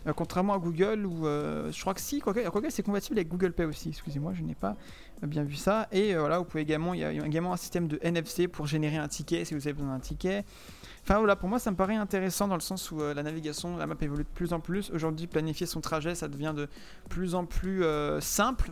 [0.06, 3.28] Euh, contrairement à Google, où euh, je crois que si, quoi que, c'est compatible avec
[3.28, 3.90] Google Pay aussi.
[3.90, 4.76] Excusez-moi, je n'ai pas
[5.22, 5.88] bien vu ça.
[5.92, 8.96] Et voilà, vous pouvez également, il y a également un système de NFC pour générer
[8.96, 10.44] un ticket si vous avez besoin d'un ticket.
[11.06, 13.76] Enfin voilà, pour moi ça me paraît intéressant dans le sens où euh, la navigation,
[13.76, 14.90] la map évolue de plus en plus.
[14.90, 16.66] Aujourd'hui, planifier son trajet, ça devient de
[17.10, 18.70] plus en plus euh, simple.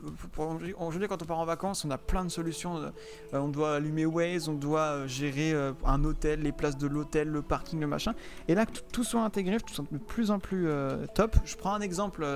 [0.78, 2.76] Aujourd'hui, quand on part en vacances, on a plein de solutions.
[2.76, 2.90] Euh,
[3.34, 7.78] on doit allumer Waze, on doit gérer un hôtel, les places de l'hôtel, le parking,
[7.80, 8.14] le machin.
[8.48, 10.68] Et là, que tout soit intégré, je trouve ça de plus en plus
[11.14, 11.36] top.
[11.44, 12.26] Je prends un exemple,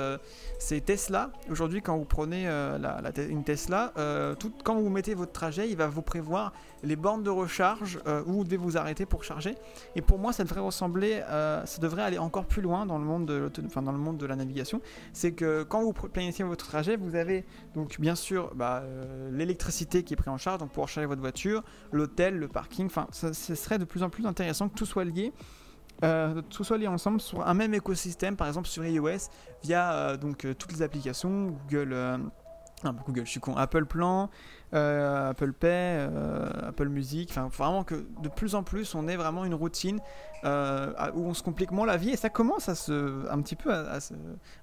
[0.58, 1.30] c'est Tesla.
[1.50, 3.92] Aujourd'hui, quand vous prenez une Tesla,
[4.62, 6.52] quand vous mettez votre trajet, il va vous prévoir
[6.86, 9.56] les bornes de recharge où vous devez vous arrêter pour charger.
[9.94, 13.04] Et pour moi, ça devrait ressembler, euh, ça devrait aller encore plus loin dans le
[13.04, 14.80] monde de, enfin, dans le monde de la navigation.
[15.12, 17.44] C'est que quand vous planifiez votre trajet, vous avez
[17.74, 21.20] donc bien sûr bah, euh, l'électricité qui est prise en charge donc pour recharger votre
[21.20, 22.86] voiture, l'hôtel, le parking.
[22.86, 25.32] Enfin, ce serait de plus en plus intéressant que tout soit lié.
[26.04, 29.30] Euh, tout soit lié ensemble sur un même écosystème, par exemple sur iOS,
[29.62, 32.20] via donc toutes les applications, Google,
[32.84, 34.30] Google, je suis con, Apple Plan,
[34.74, 39.16] euh, Apple Pay, euh, Apple Music, enfin vraiment que de plus en plus on est
[39.16, 40.00] vraiment une routine
[40.44, 43.56] euh, où on se complique moins la vie et ça commence à se un petit
[43.56, 43.98] peu à,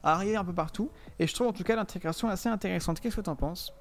[0.03, 2.99] arriver un peu partout et je trouve en tout cas l'intégration assez intéressante.
[2.99, 3.73] Qu'est-ce que tu en penses?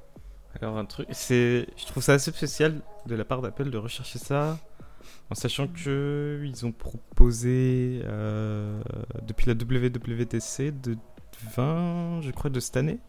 [0.61, 4.19] Alors un truc, c'est, je trouve ça assez spécial de la part d'Apple de rechercher
[4.19, 4.59] ça
[5.31, 8.03] en sachant que ils ont proposé
[9.23, 10.97] depuis la WWDC de
[11.57, 13.01] 20, je crois, de cette année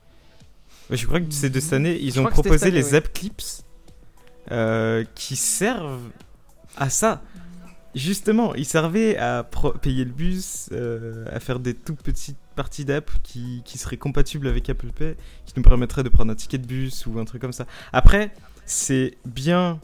[0.90, 3.44] je crois que c'est de cette année, ils ont proposé les app clips
[4.52, 6.10] euh, qui servent
[6.76, 7.22] à ça.
[7.96, 9.48] Justement, ils servaient à
[9.82, 14.48] payer le bus, euh, à faire des tout petites parties d'app qui, qui, seraient compatibles
[14.48, 15.16] avec Apple Pay,
[15.46, 17.68] qui nous permettraient de prendre un ticket de bus ou un truc comme ça.
[17.92, 18.34] Après,
[18.66, 19.80] c'est bien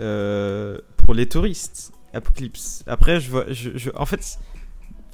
[0.00, 2.82] euh, pour les touristes, Apocalypse.
[2.86, 4.38] Après, je vois, je, je, en fait,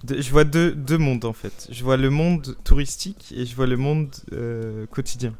[0.08, 1.68] je vois deux, deux, mondes en fait.
[1.70, 5.34] Je vois le monde touristique et je vois le monde euh, quotidien.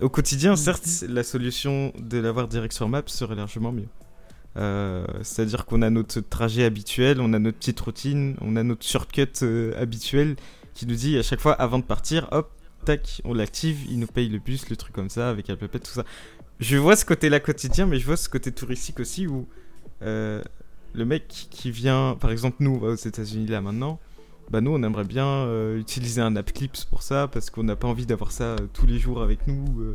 [0.00, 0.56] Au quotidien, mhm.
[0.56, 3.88] certes, la solution de l'avoir direct sur Maps serait largement mieux.
[4.56, 8.84] Euh, c'est-à-dire qu'on a notre trajet habituel, on a notre petite routine, on a notre
[8.84, 10.36] shortcut euh, habituel
[10.74, 12.50] qui nous dit à chaque fois avant de partir, hop,
[12.84, 15.80] tac, on l'active, il nous paye le bus, le truc comme ça, avec Apple Pay,
[15.80, 16.04] tout ça.
[16.60, 19.48] Je vois ce côté-là quotidien, mais je vois ce côté touristique aussi où
[20.94, 23.98] le mec qui vient, par exemple, nous, aux États-Unis là maintenant,
[24.50, 27.76] bah nous, on aimerait bien euh, utiliser un app Clips pour ça parce qu'on n'a
[27.76, 29.80] pas envie d'avoir ça euh, tous les jours avec nous.
[29.80, 29.94] Euh.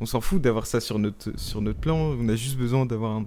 [0.00, 1.96] on s'en fout d'avoir ça sur notre, sur notre plan.
[1.96, 3.20] On a juste besoin d'avoir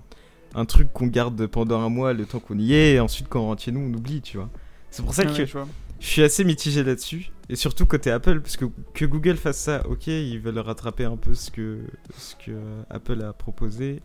[0.56, 3.42] un, truc qu'on garde pendant un mois le temps qu'on y est et ensuite quand
[3.42, 4.50] on rentre chez nous, on oublie, tu vois.
[4.92, 5.58] C'est pour ça que je,
[6.00, 7.32] suis assez mitigé là-dessus.
[7.50, 11.18] Et surtout côté Apple, parce que, que Google fasse ça, ok, ils veulent rattraper un
[11.18, 11.80] peu ce que,
[12.18, 12.52] ce que
[12.90, 14.02] Apple a proposé.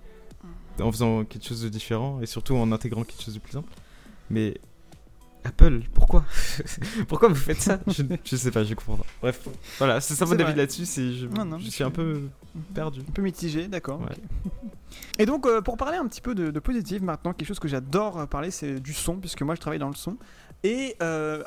[0.81, 3.71] En faisant quelque chose de différent et surtout en intégrant quelque chose de plus simple.
[4.31, 4.55] Mais
[5.45, 6.25] Apple, pourquoi
[7.09, 7.79] Pourquoi vous faites ça?
[7.87, 9.07] Je, je, sais pas, je comprends pas.
[9.23, 10.85] Bref, voilà, c'est ça mon avis là-dessus.
[10.85, 11.29] Je,
[11.61, 12.29] je suis un peu
[12.75, 13.01] perdu.
[13.01, 14.01] Un peu mitigé, d'accord.
[15.19, 17.69] Et donc, euh, pour parler un petit peu de, de positif maintenant, quelque chose que
[17.69, 20.17] j'adore parler, c'est du son, puisque moi je travaille dans le son.
[20.67, 21.45] Et euh,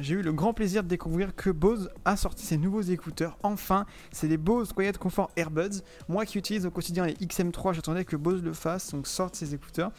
[0.00, 3.38] j'ai eu le grand plaisir de découvrir que Bose a sorti ses nouveaux écouteurs.
[3.44, 5.82] Enfin, c'est les Bose Quiet Comfort Earbuds.
[6.08, 9.54] Moi qui utilise au quotidien les XM3, j'attendais que Bose le fasse, donc sorte ses
[9.54, 9.92] écouteurs.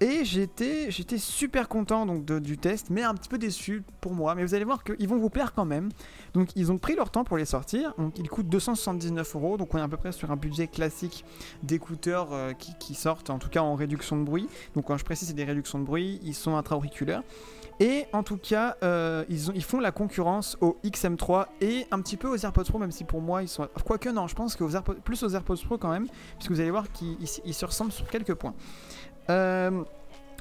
[0.00, 4.34] Et j'étais, super content donc du test, mais un petit peu déçu pour moi.
[4.34, 5.90] Mais vous allez voir qu'ils vont vous plaire quand même.
[6.34, 7.94] Donc ils ont pris leur temps pour les sortir.
[7.98, 9.56] Donc ils coûtent 279 euros.
[9.56, 11.24] Donc on est à peu près sur un budget classique
[11.62, 14.48] d'écouteurs euh, qui, sortent, en tout cas en réduction de bruit.
[14.74, 17.22] Donc quand je précise c'est des réductions de bruit, ils sont intra-auriculaires.
[17.80, 22.00] Et en tout cas, euh, ils, ont, ils, font la concurrence aux XM3 et un
[22.00, 23.68] petit peu aux AirPods Pro, même si pour moi ils sont.
[23.84, 24.64] Quoique non, je pense que
[25.00, 28.34] plus aux AirPods Pro quand même, puisque vous allez voir qu'ils se ressemblent sur quelques
[28.34, 28.54] points.
[29.30, 29.84] Euh,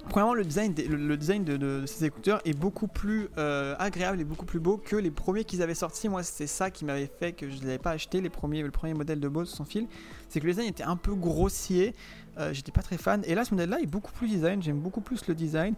[0.10, 4.46] premièrement, le design, le, design de, ces écouteurs est beaucoup plus euh, agréable et beaucoup
[4.46, 6.10] plus beau que les premiers qu'ils avaient sortis.
[6.10, 8.64] Moi, c'est ça qui m'avait fait que je ne les avais pas achetés, les premiers,
[8.64, 9.88] le premier modèle de Bose sans fil.
[10.30, 11.94] C'est que le design était un peu grossier.
[12.38, 13.24] Euh, j'étais pas très fan.
[13.26, 14.62] Et là, ce modèle-là est beaucoup plus design.
[14.62, 15.74] J'aime beaucoup plus le design.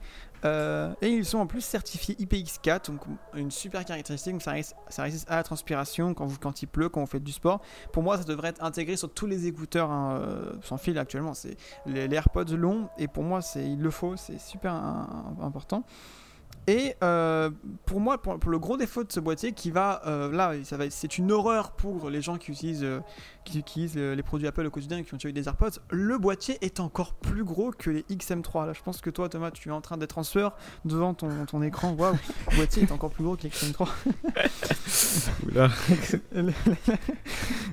[0.46, 3.02] Euh, et ils sont en plus certifiés IPX4, donc
[3.34, 4.42] une super caractéristique.
[4.42, 7.62] Ça résiste, ça résiste à la transpiration quand, il pleut, quand vous faites du sport.
[7.94, 11.34] Pour moi, ça devrait être intégré sur tous les écouteurs hein, euh, sans fil actuellement.
[11.34, 12.90] C'est les, AirPods longs.
[12.98, 14.18] Et pour moi, il le faut.
[14.18, 14.74] C'est super
[15.42, 15.86] important.
[16.68, 17.50] Et euh,
[17.86, 20.90] pour moi, pour, le gros défaut de ce boîtier, qui va euh, là, ça va,
[20.90, 23.00] c'est une horreur pour les gens qui utilisent, euh,
[23.44, 25.80] qui utilisent les produits Apple au quotidien et qui ont déjà eu des AirPods.
[25.90, 28.68] Le boîtier est encore plus gros que les XM3.
[28.68, 31.46] Là, je pense que toi, Thomas, tu es en train d'être en sueur devant ton,
[31.46, 31.94] ton écran.
[31.94, 32.16] Waouh,
[32.52, 33.88] le boîtier est encore plus gros que les XM3.
[35.48, 35.70] Oula.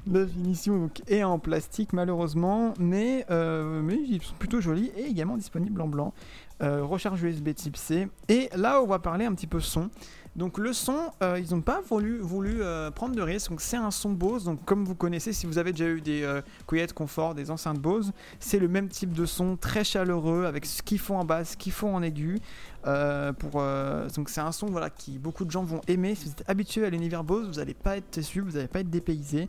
[0.06, 5.36] la, finition donc, est en plastique malheureusement, mais mais ils sont plutôt jolis et également
[5.36, 6.14] disponibles en blanc.
[6.62, 8.08] Euh, recharge USB type C.
[8.28, 9.90] Et là, on va parler un petit peu son.
[10.36, 12.20] Donc le son, euh, ils n'ont pas voulu,
[12.60, 13.48] euh, prendre de risque.
[13.48, 14.44] Donc c'est un son Bose.
[14.44, 17.78] Donc comme vous connaissez, si vous avez déjà eu des euh, couillettes confort, des enceintes
[17.78, 21.52] Bose, c'est le même type de son, très chaleureux, avec ce qu'ils font en basse,
[21.52, 22.38] ce qu'ils font en aigu.
[22.84, 26.14] donc c'est un son voilà, qui beaucoup de gens vont aimer.
[26.14, 28.80] Si vous êtes habitué à l'univers Bose, vous n'allez pas être déçu, vous n'allez pas
[28.80, 29.48] être dépaysé.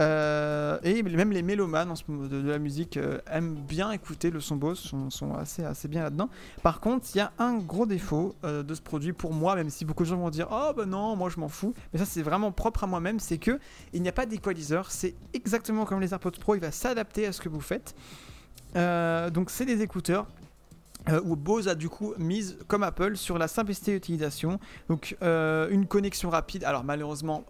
[0.00, 4.78] Euh, et même les mélomanes de, la musique euh, aiment bien écouter le son Bose,
[4.78, 6.28] sont, sont assez, bien là-dedans.
[6.62, 9.70] Par contre, il y a un gros défaut euh, de ce produit pour moi, même
[9.70, 11.74] si beaucoup de gens vont dire Oh bah non, moi je m'en fous.
[11.92, 13.58] Mais ça, c'est vraiment propre à moi-même c'est que
[13.92, 14.90] il n'y a pas d'équaliseur.
[14.90, 17.94] C'est exactement comme les AirPods Pro, il va s'adapter à ce que vous faites.
[18.74, 20.26] donc, c'est des écouteurs
[21.24, 24.58] où Bose a du coup mise comme Apple sur la simplicité d'utilisation.
[24.88, 26.64] Donc une connexion rapide.
[26.64, 27.44] Alors malheureusement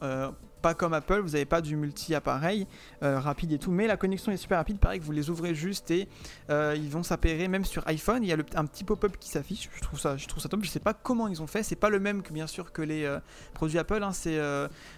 [0.65, 2.67] pas comme Apple, vous n'avez pas du multi-appareil
[3.03, 4.79] euh, rapide et tout, mais la connexion est super rapide.
[4.79, 6.09] Pareil que vous les ouvrez juste et
[6.49, 8.23] euh, ils vont s'appairer même sur iPhone.
[8.23, 9.69] Il y a un petit pop-up qui s'affiche.
[9.77, 10.65] Je trouve ça, je trouve ça top.
[10.65, 11.63] Je sais pas comment ils ont fait.
[11.63, 13.19] C'est pas le même que bien sûr que les euh,
[13.53, 14.03] produits Apple.
[14.03, 14.13] Hein.
[14.15, 14.41] C'est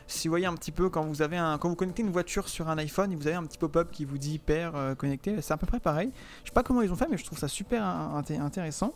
[0.07, 2.49] si vous voyez un petit peu quand vous avez un, quand vous connectez une voiture
[2.49, 5.43] sur un iPhone, vous avez un petit pop-up qui vous dit hyper connecté.
[5.43, 6.13] C'est à peu près pareil.
[6.45, 8.95] Je sais pas comment ils ont fait, mais je trouve ça super intéressant.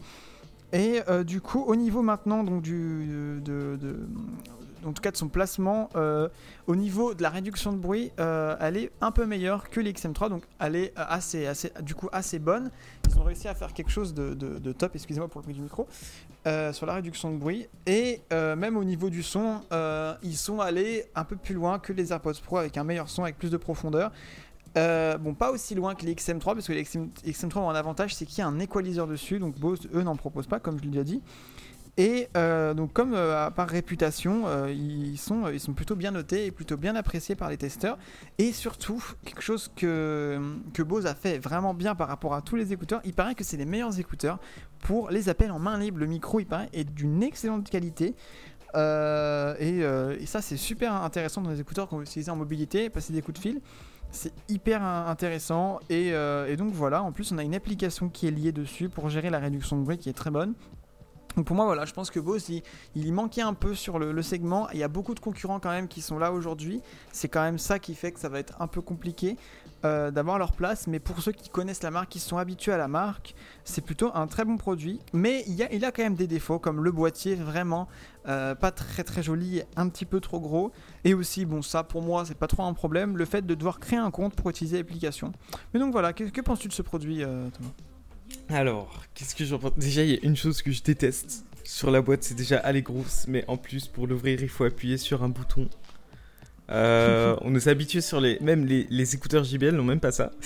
[0.72, 3.78] Et du coup, au niveau maintenant donc du de,
[4.84, 6.28] en tout cas de son placement, euh,
[6.66, 9.92] au niveau de la réduction de bruit, euh, elle est un peu meilleure que les
[9.92, 12.70] XM3, donc elle est euh, assez, assez, du coup assez bonne.
[13.08, 15.86] Ils ont réussi à faire quelque chose de, top, excusez-moi pour le prix du micro,
[16.44, 17.66] sur la réduction de bruit.
[17.86, 19.60] Et même au niveau du son,
[20.22, 23.24] ils sont allés un peu plus loin que les AirPods Pro avec un meilleur son,
[23.24, 24.12] avec plus de profondeur.
[24.74, 27.10] Bon, pas aussi loin que les XM3, parce que les XM,
[27.48, 30.16] 3 ont un avantage, c'est qu'il y a un équaliseur dessus, donc Bose, eux, n'en
[30.16, 31.22] proposent pas, comme je l'ai déjà dit.
[31.96, 36.46] Et euh, donc comme euh, par réputation, euh, ils, sont, ils sont plutôt bien notés
[36.46, 37.98] et plutôt bien appréciés par les testeurs.
[38.38, 40.40] Et surtout, quelque chose que,
[40.72, 43.44] que Bose a fait vraiment bien par rapport à tous les écouteurs, il paraît que
[43.44, 44.38] c'est les meilleurs écouteurs
[44.80, 45.98] pour les appels en main libre.
[45.98, 48.14] Le micro, il paraît, est d'une excellente qualité.
[48.74, 53.20] Et, ça, c'est super intéressant dans les écouteurs qu'on veut utiliser en mobilité, passer des
[53.20, 53.60] coups de fil.
[54.12, 58.32] C'est hyper intéressant et, et, donc voilà, en plus on a une application qui est
[58.32, 60.54] liée dessus pour gérer la réduction de bruit qui est très bonne.
[61.36, 62.62] Donc pour moi, voilà, je pense que Bose, il,
[62.94, 64.68] il manquait un peu sur le, segment.
[64.72, 66.82] Il y a beaucoup de concurrents quand même qui sont là aujourd'hui.
[67.12, 69.36] C'est quand même ça qui fait que ça va être un peu compliqué
[69.84, 70.86] euh, d'avoir leur place.
[70.86, 74.10] Mais pour ceux qui connaissent la marque, qui sont habitués à la marque, c'est plutôt
[74.14, 75.00] un très bon produit.
[75.12, 77.88] Mais il a, quand même des défauts, comme le boîtier vraiment
[78.28, 80.72] euh, pas très très joli, un petit peu trop gros.
[81.04, 83.78] Et aussi, bon, ça pour moi, c'est pas trop un problème, le fait de devoir
[83.78, 85.32] créer un compte pour utiliser l'application.
[85.72, 87.70] Mais donc voilà, que, que penses-tu de ce produit, euh, Thomas?
[88.48, 91.90] Alors, qu'est-ce que j'en pense Déjà, il y a une chose que je déteste sur
[91.90, 94.96] la boîte, c'est déjà elle est grosse, mais en plus, pour l'ouvrir, il faut appuyer
[94.96, 95.68] sur un bouton.
[96.70, 98.38] Euh, on nous habitué sur les.
[98.40, 100.32] Même les, écouteurs JBL n'ont même pas ça.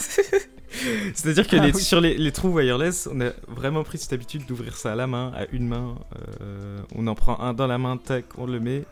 [1.14, 1.80] C'est-à-dire que Ah les- oui.
[1.80, 5.06] sur les, les trous wireless, on a vraiment pris cette habitude d'ouvrir ça à la
[5.06, 5.96] main, à une main.
[6.42, 8.84] Euh, on en prend un dans la main, tac, on le met.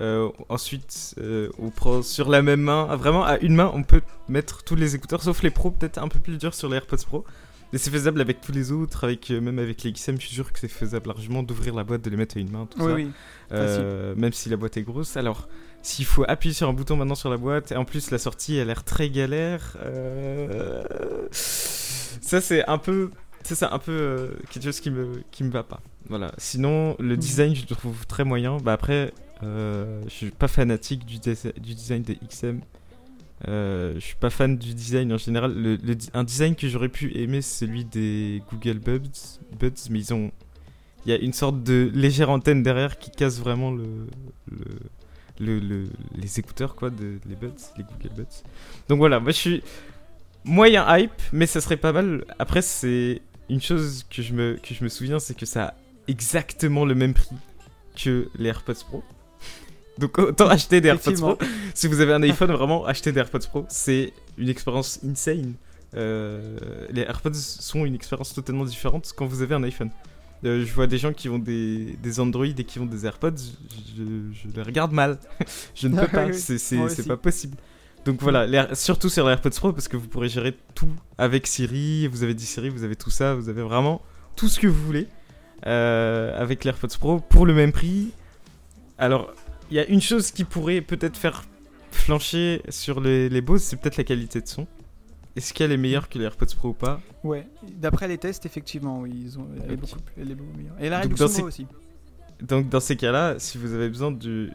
[0.00, 4.02] Euh, ensuite, euh, on prend sur la même main, vraiment à une main, on peut
[4.28, 7.04] mettre tous les écouteurs, sauf les pros, peut-être un peu plus dur sur les AirPods
[7.06, 7.24] Pro.
[7.74, 10.34] Mais c'est faisable avec tous les autres, avec euh, même avec les XM, je suis
[10.36, 12.78] sûr que c'est faisable largement d'ouvrir la boîte, de les mettre à une main, tout
[12.80, 12.94] Oui, ça.
[12.94, 13.10] oui.
[13.50, 15.16] Euh, même si la boîte est grosse.
[15.16, 15.48] Alors,
[15.82, 18.60] s'il faut appuyer sur un bouton maintenant sur la boîte, et en plus la sortie
[18.60, 23.10] a l'air très galère, euh, ça c'est un peu,
[23.42, 25.80] ça c'est un peu euh, quelque chose qui me qui me va pas.
[26.08, 26.32] Voilà.
[26.38, 27.20] Sinon, le Mhm.
[27.20, 28.58] design je le trouve très moyen.
[28.58, 32.60] Bah après, je suis pas fanatique du design des XM.
[33.48, 35.78] Euh, je suis pas fan du design en général.
[36.14, 40.30] Un design que j'aurais pu aimer, c'est celui des Google Buds, Buds, mais ils ont,
[41.04, 43.84] il y a une sorte de légère antenne derrière qui casse vraiment le,
[44.50, 44.64] le,
[45.40, 48.42] le- le- les écouteurs quoi, de, les Buds, les Google Buds.
[48.88, 49.62] Donc voilà, moi je suis
[50.44, 52.24] moyen hype, mais ça serait pas mal.
[52.38, 55.74] Après c'est une chose que je me que je me souviens, c'est que ça a
[56.08, 57.36] exactement le même prix
[57.94, 59.04] que les AirPods Pro.
[59.98, 61.38] Donc autant acheter des AirPods Pro.
[61.74, 65.54] Si vous avez un iPhone, vraiment acheter des AirPods Pro, c'est une expérience insane.
[65.96, 66.58] Euh,
[66.90, 69.90] les AirPods sont une expérience totalement différente quand vous avez un iPhone.
[70.44, 73.30] Euh, je vois des gens qui ont des, des Android et qui ont des AirPods,
[73.96, 74.02] je,
[74.32, 75.18] je les regarde mal.
[75.74, 77.56] je ne peux Ah pas, c'est pas possible.
[78.04, 81.46] Donc voilà, les surtout sur les AirPods Pro parce que vous pourrez gérer tout avec
[81.46, 84.02] Siri, vous avez dit Siri, vous avez tout ça, vous avez vraiment
[84.36, 85.08] tout ce que vous voulez
[85.66, 88.10] euh, avec les AirPods Pro pour le même prix.
[88.98, 89.32] Alors,
[89.70, 91.44] y a une chose qui pourrait peut-être faire
[91.90, 94.66] flancher sur les, les Bose, c'est peut-être la qualité de son.
[95.36, 97.00] Est-ce qu'elle est meilleure que les AirPods Pro ou pas?
[97.24, 97.46] Ouais.
[97.76, 100.76] D'après les tests, effectivement, oui, ils ont, elle, est beaucoup, elle est beaucoup meilleure.
[100.80, 101.66] Et la Donc, réduction dans ces- aussi.
[102.40, 104.52] Donc dans ces cas-là, si vous avez besoin du-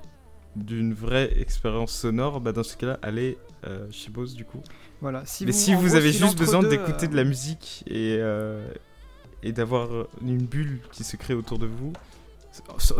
[0.56, 4.62] d'une vraie expérience sonore, bah dans ce cas-là, allez euh, chez Bose du coup.
[5.02, 5.24] Voilà.
[5.26, 7.84] Si Mais vous, si vous gros, avez si juste besoin d'écouter euh, de la musique
[7.88, 8.66] et, euh,
[9.44, 9.90] et d'avoir
[10.22, 11.94] une bulle qui se crée autour de vous,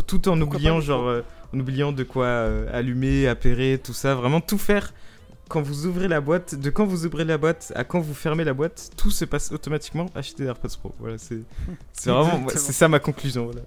[0.06, 1.22] tout en Pourquoi oubliant genre euh,
[1.54, 4.92] en oubliant de quoi euh, allumer, appairer, tout ça, vraiment tout faire
[5.50, 8.44] quand vous ouvrez la boîte, de quand vous ouvrez la boîte à quand vous fermez
[8.44, 10.06] la boîte, tout se passe automatiquement.
[10.14, 10.94] Achetez des AirPods Pro.
[11.00, 11.40] Voilà, c'est
[12.06, 13.46] vraiment c'est ça ma conclusion.
[13.46, 13.62] Voilà.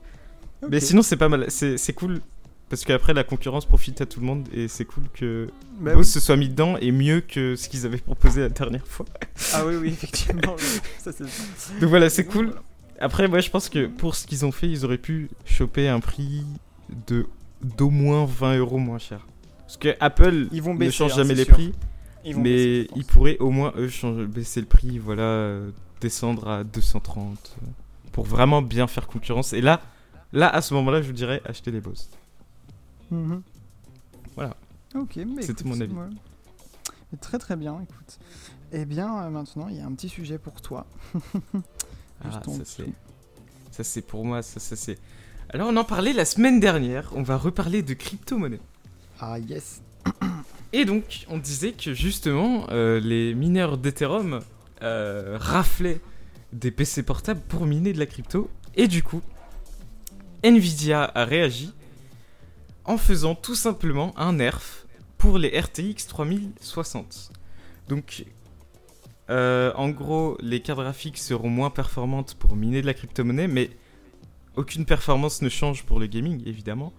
[0.70, 1.46] Mais sinon, c'est pas mal.
[1.50, 2.22] C'est c'est cool.
[2.70, 4.48] Parce qu'après, la concurrence profite à tout le monde.
[4.54, 5.48] Et c'est cool que
[5.80, 6.12] Bah Bose oui.
[6.14, 9.06] se soit mis dedans et mieux que ce qu'ils avaient proposé la dernière fois.
[9.54, 10.56] Ah oui, oui, effectivement.
[10.58, 10.80] oui.
[10.98, 11.24] ça, c'est
[11.82, 12.54] Donc voilà, c'est cool.
[13.00, 16.00] Après, moi, je pense que pour ce qu'ils ont fait, ils auraient pu choper un
[16.00, 16.46] prix
[17.08, 17.26] de
[17.62, 19.26] d'au moins 20 euros moins cher.
[19.60, 21.54] Parce que Apple Ils vont ne change hein, jamais les sûr.
[21.54, 21.74] prix.
[22.26, 22.50] Ils vont mais
[22.84, 25.00] baisser, ils pourraient au moins, eux, changer- baisser le prix.
[25.00, 27.56] Voilà, euh, descendre à 230.
[27.62, 27.66] euh,
[28.12, 29.54] Pour vraiment bien faire concurrence.
[29.54, 29.82] Et là,
[30.34, 32.10] là à ce moment-là, je vous dirais acheter les Bose.
[33.12, 33.42] Mhm.
[34.36, 34.56] Voilà.
[34.96, 35.94] Ok, mais C'était mon avis.
[35.94, 37.18] ouais.
[37.22, 38.20] Très très bien, écoute.
[38.72, 40.86] Eh bien, euh, maintenant, il y a un petit sujet pour toi.
[42.26, 42.86] Ah, c'est,
[43.72, 44.98] ça c'est pour moi, ça, ça c'est.
[45.50, 48.62] Alors on en parlait la semaine dernière, on va reparler de crypto-monnaie.
[49.20, 49.82] Ah, yes.
[50.74, 54.42] Et donc on disait que justement euh, les mineurs d'Ethereum
[54.82, 56.02] euh, raflaient
[56.52, 58.50] des PC portables pour miner de la crypto.
[58.76, 59.22] Et du coup,
[60.44, 61.72] Nvidia a réagi
[62.86, 64.86] en faisant tout simplement un nerf
[65.18, 67.32] pour les RTX 3060.
[67.88, 68.26] Donc,
[69.30, 73.70] euh, en gros, les cartes graphiques seront moins performantes pour miner de la crypto-monnaie, mais
[74.56, 76.94] aucune performance ne change pour le gaming, évidemment.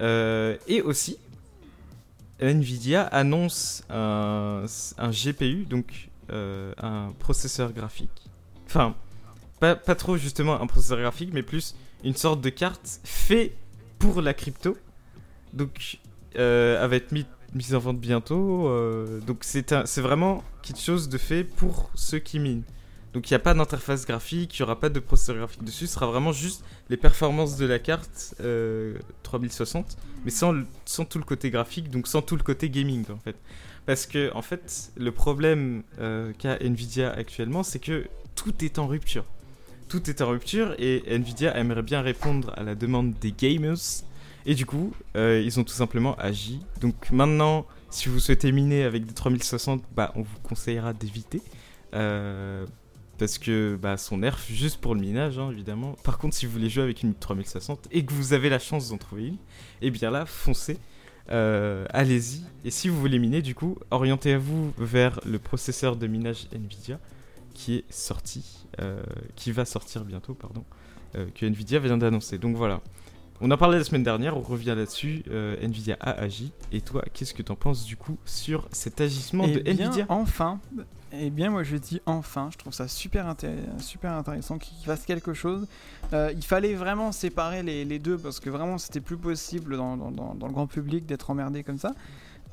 [0.00, 1.18] Euh, et aussi,
[2.40, 4.64] Nvidia annonce un,
[5.10, 8.30] GPU, donc euh, un processeur graphique.
[8.66, 8.94] Enfin,
[9.60, 13.54] pas, pas trop justement un processeur graphique, mais plus une sorte de carte fait
[13.98, 14.76] pour la crypto.
[15.52, 15.98] Donc,
[16.34, 18.68] elle va être mise mise en vente bientôt.
[18.68, 22.64] euh, donc, c'est vraiment quelque chose de fait pour ceux qui minent.
[23.12, 25.86] Donc, il n'y a pas d'interface graphique, il n'y aura pas de processeur graphique dessus.
[25.86, 30.54] Ce sera vraiment juste les performances de la carte euh, 3060, mais sans,
[30.86, 33.36] sans tout le côté graphique, donc sans tout le côté gaming en fait.
[33.84, 38.86] Parce que, en fait, le problème euh, qu'a Nvidia actuellement, c'est que tout est en
[38.86, 39.24] rupture.
[39.88, 43.76] Tout est en rupture et Nvidia aimerait bien répondre à la demande des gamers.
[44.46, 46.60] Et du coup, euh, ils ont tout simplement agi.
[46.80, 51.42] Donc maintenant, si vous souhaitez miner avec des 3060, bah, on vous conseillera d'éviter.
[51.94, 52.66] Euh,
[53.18, 55.94] parce que bah, son nerf juste pour le minage, hein, évidemment.
[56.02, 58.88] Par contre, si vous voulez jouer avec une 3060 et que vous avez la chance
[58.88, 59.36] d'en trouver une,
[59.80, 60.78] eh bien là, foncez.
[61.30, 62.42] Euh, allez-y.
[62.64, 66.98] Et si vous voulez miner, du coup, orientez-vous vers le processeur de minage Nvidia
[67.54, 68.66] qui est sorti,
[69.36, 70.64] qui va sortir bientôt, pardon,
[71.12, 72.38] que Nvidia vient d'annoncer.
[72.38, 72.80] Donc voilà.
[73.44, 75.24] On en parlait la semaine dernière, on revient là-dessus.
[75.28, 76.52] euh, Nvidia a agi.
[76.70, 80.06] Et toi, qu'est-ce que t'en penses du coup sur cet agissement Eh de bien, Nvidia?
[80.10, 80.60] enfin,
[81.12, 85.04] eh bien moi je dis enfin, je trouve ça super, intér- super intéressant qu'il fasse
[85.04, 85.66] quelque chose.
[86.12, 89.96] Euh, il fallait vraiment séparer les, les deux parce que vraiment c'était plus possible dans,
[89.96, 91.92] dans- dans- dans le grand public d'être emmerdé comme ça.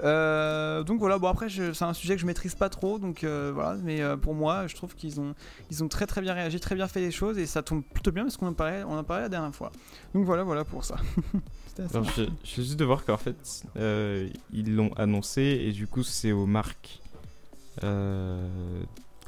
[0.04, 3.52] Euh, donc voilà, bon après c'est un sujet que je maîtrise pas trop, donc euh,
[3.54, 5.36] voilà, mais euh, pour moi je trouve qu'ils ont,
[5.72, 8.12] ils ont très très bien réagi, très bien fait les choses et ça tombe plutôt
[8.12, 9.72] bien parce qu'on en parlait, on en parlait la dernière fois.
[10.14, 10.95] Donc voilà, voilà pour ça.
[11.93, 15.88] Alors, je, je viens juste de voir qu'en fait, euh, ils l'ont annoncé et du
[15.88, 17.02] coup, c'est aux marques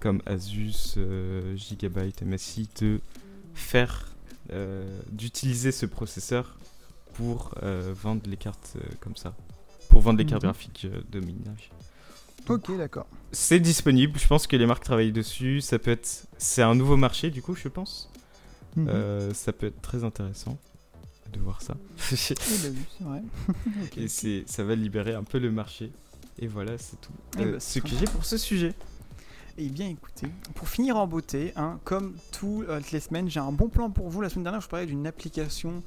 [0.01, 0.97] comme Asus,
[1.55, 2.99] Gigabyte, MSI de
[3.53, 4.13] faire,
[5.09, 6.57] d'utiliser ce processeur
[7.13, 9.33] pour vendre les cartes comme ça,
[9.91, 10.49] pour vendre les cartes Mhm.
[10.51, 11.69] graphiques euh, de minage.
[12.49, 13.05] Ok, d'accord.
[13.31, 15.61] C'est disponible, je pense que les marques travaillent dessus.
[15.61, 18.09] Ça peut être, c'est un nouveau marché du coup, je pense.
[18.75, 18.87] Mhm.
[18.89, 20.57] Euh, ça peut être très intéressant
[21.33, 21.75] de voir ça.
[22.63, 23.21] Ben oui, c'est vrai.
[23.97, 25.91] Et ça va libérer un peu le marché.
[26.39, 27.11] Et voilà, c'est tout.
[27.37, 28.73] Eh Euh, ben, ce que j'ai pour ce sujet.
[29.57, 33.67] Eh bien écoutez, pour finir en beauté, hein, comme toutes les semaines, j'ai un bon
[33.67, 34.21] plan pour vous.
[34.21, 35.83] La semaine dernière, je parlais d'une application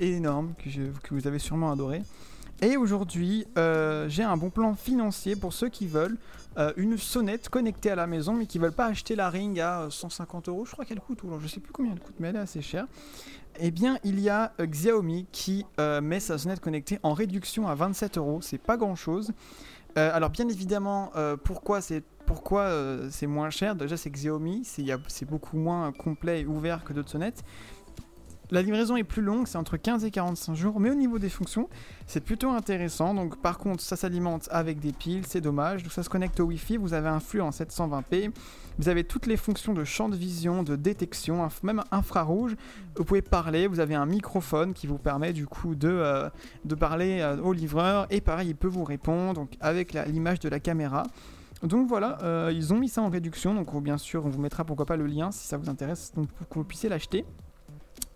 [0.00, 2.02] énorme que, je- que vous avez sûrement adoré.
[2.60, 6.18] Et aujourd'hui, euh, j'ai un bon plan financier pour ceux qui veulent
[6.58, 9.82] euh, une sonnette connectée à la maison, mais qui veulent pas acheter la Ring à
[9.82, 10.64] euh, 150 euros.
[10.64, 12.40] Je crois qu'elle coûte, ou alors je sais plus combien elle coûte, mais elle est
[12.40, 12.86] assez chère.
[13.60, 17.68] Eh bien, il y a euh, Xiaomi qui euh, met sa sonnette connectée en réduction
[17.68, 18.40] à 27 euros.
[18.42, 19.32] C'est pas grand chose.
[19.96, 23.74] Euh, alors bien évidemment, euh, pourquoi c'est pourquoi euh, c'est moins cher?
[23.74, 27.42] Déjà c'est Xiaomi, c'est beaucoup moins complet et ouvert que d'autres sonnettes.
[28.50, 31.28] La livraison est plus longue, c'est entre 15 et 45 jours, mais au niveau des
[31.28, 31.68] fonctions,
[32.06, 33.12] c'est plutôt intéressant.
[33.12, 35.82] Donc par contre, ça s'alimente avec des piles, c'est dommage.
[35.82, 38.30] Donc ça se connecte au Wi-Fi, vous avez un flux en 720p,
[38.78, 42.56] vous avez toutes les fonctions de champ de vision, de détection, même infrarouge.
[42.96, 46.30] Vous pouvez parler, vous avez un microphone qui vous permet du coup de, euh,
[46.80, 51.02] parler euh, au livreur et pareil, il peut vous répondre avec l'image de la caméra.
[51.62, 54.40] Donc voilà, euh, ils ont mis ça en réduction, donc oh, bien sûr on vous
[54.40, 57.26] mettra pourquoi pas le lien si ça vous intéresse, donc pour que vous puissiez l'acheter.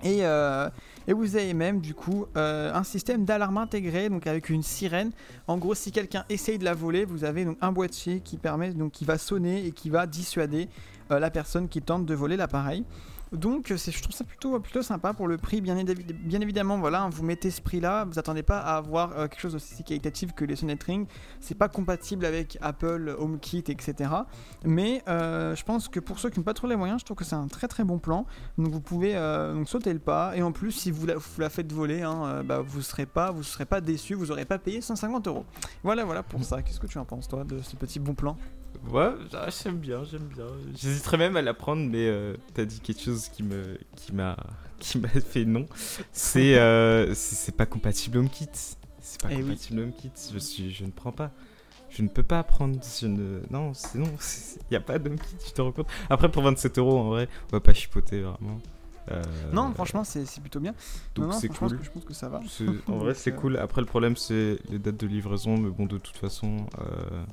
[0.02, 0.68] Et, euh,
[1.06, 5.10] et vous avez même du coup euh, un système d'alarme intégré, donc avec une sirène.
[5.46, 8.72] En gros, si quelqu'un essaye de la voler, vous avez donc un boîtier qui permet
[8.72, 10.68] donc qui va sonner et qui va dissuader
[11.10, 12.84] euh, la personne qui tente de voler l'appareil.
[13.32, 15.60] Donc euh, je trouve ça plutôt, sympa pour le prix.
[15.60, 19.12] Bien, évi- bien évidemment, voilà, hein, vous mettez ce prix-là, vous attendez pas à avoir
[19.12, 21.08] euh, quelque chose aussi qualitatif que les sonnettes Ring.
[21.40, 24.10] C'est pas compatible avec Apple HomeKit, etc.
[24.64, 27.16] Mais euh, je pense que pour ceux qui n'ont pas trop les moyens, je trouve
[27.16, 28.26] que c'est un très très bon plan.
[28.58, 29.14] Donc vous pouvez
[29.66, 30.36] sauter le pas.
[30.36, 31.18] Et en plus, si vous la,
[31.48, 34.80] faites voler, hein, bah, vous serez pas, vous serez pas déçu, vous aurez pas payé
[34.80, 35.44] 150 euros.
[35.82, 36.62] Voilà, voilà pour ça.
[36.62, 38.36] Qu'est-ce que tu en penses toi de ce petit bon plan?
[38.90, 40.46] Ouais, ah, j'aime bien, j'aime bien.
[40.74, 44.36] J'hésiterais même à la prendre, mais euh, t'as dit quelque chose qui me, qui m'a,
[44.78, 45.66] qui m'a fait non.
[46.12, 48.48] C'est, euh, c'est pas compatible HomeKit.
[49.00, 49.42] C'est pas Eh oui.
[49.42, 50.10] compatible HomeKit.
[50.32, 51.30] Je suis, je ne prends pas.
[51.90, 52.78] Je ne peux pas prendre.
[53.00, 54.08] Je ne, non, c'est non.
[54.70, 55.36] Il y a pas d'HomeKit.
[55.44, 58.58] Tu te rends compte Après, pour 27 euros, en vrai, on va pas chipoter vraiment.
[59.10, 60.74] Euh, Non, franchement, c'est plutôt bien.
[61.14, 61.78] donc c'est cool.
[61.82, 62.40] Je pense que ça va.
[62.88, 63.56] En vrai, c'est euh, cool.
[63.58, 65.56] Après, le problème, c'est les dates de livraison.
[65.56, 67.24] Mais bon, de toute façon, euh,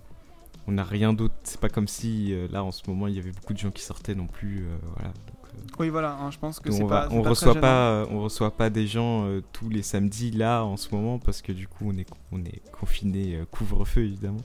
[0.70, 1.34] on n'a rien d'autre.
[1.44, 3.72] C'est pas comme si, euh, là, en ce moment, il y avait beaucoup de gens
[3.72, 4.60] qui sortaient non plus.
[4.60, 5.10] euh, voilà.
[5.10, 6.14] Donc, euh, Oui, voilà.
[6.22, 9.28] hein, je pense que c'est on va- on reçoit pas, on reçoit pas des gens
[9.52, 12.62] tous les samedis là en ce moment parce que du coup, on est, on est
[12.72, 14.44] confiné couvre-feu évidemment.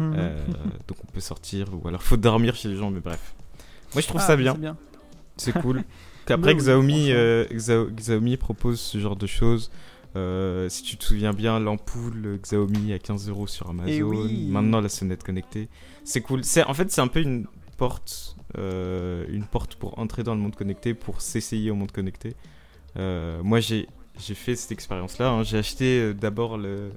[0.00, 0.46] Euh,
[0.88, 2.90] donc, on peut sortir ou alors faut dormir chez les gens.
[2.90, 3.34] Mais bref,
[3.94, 4.54] moi, je trouve Ah, ça bien.
[4.54, 4.76] bien.
[5.36, 5.82] C'est cool.
[6.28, 7.10] Après, Xiaomi,
[7.52, 9.70] Xiaomi propose ce genre de choses.
[10.16, 13.88] Euh, si tu te souviens bien, l'ampoule Xiaomi à 15 euros sur Amazon.
[13.92, 14.48] Eh oui.
[14.50, 15.68] Maintenant, la sonnette connectée.
[16.04, 16.42] C'est cool.
[16.44, 17.46] C'est en fait, c'est un peu une
[17.76, 22.34] porte, euh, une porte pour entrer dans le monde connecté, pour s'essayer au monde connecté.
[22.96, 23.88] Euh, moi, j'ai
[24.18, 25.28] j'ai fait cette expérience-là.
[25.28, 25.42] hein.
[25.42, 26.90] J'ai acheté d'abord le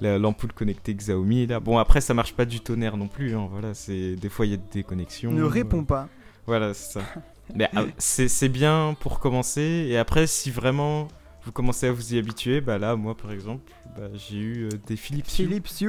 [0.00, 1.60] la- l'ampoule connectée Xiaomi là.
[1.60, 3.36] Bon après ça marche pas du tonnerre non plus.
[3.36, 3.46] hein.
[3.50, 5.30] Voilà, c'est des fois il y a des déconnexions.
[5.30, 6.08] Ne réponds pas.
[6.46, 7.06] voilà, c'est ça.
[7.54, 9.86] Mais ah, c'est c'est bien pour commencer.
[9.88, 11.06] Et après, si vraiment
[11.46, 14.70] vous commencez à vous y habituer, bah là, moi par exemple, bah, j'ai eu euh,
[14.86, 15.46] des Philips Hue.
[15.46, 15.86] Philips Hue.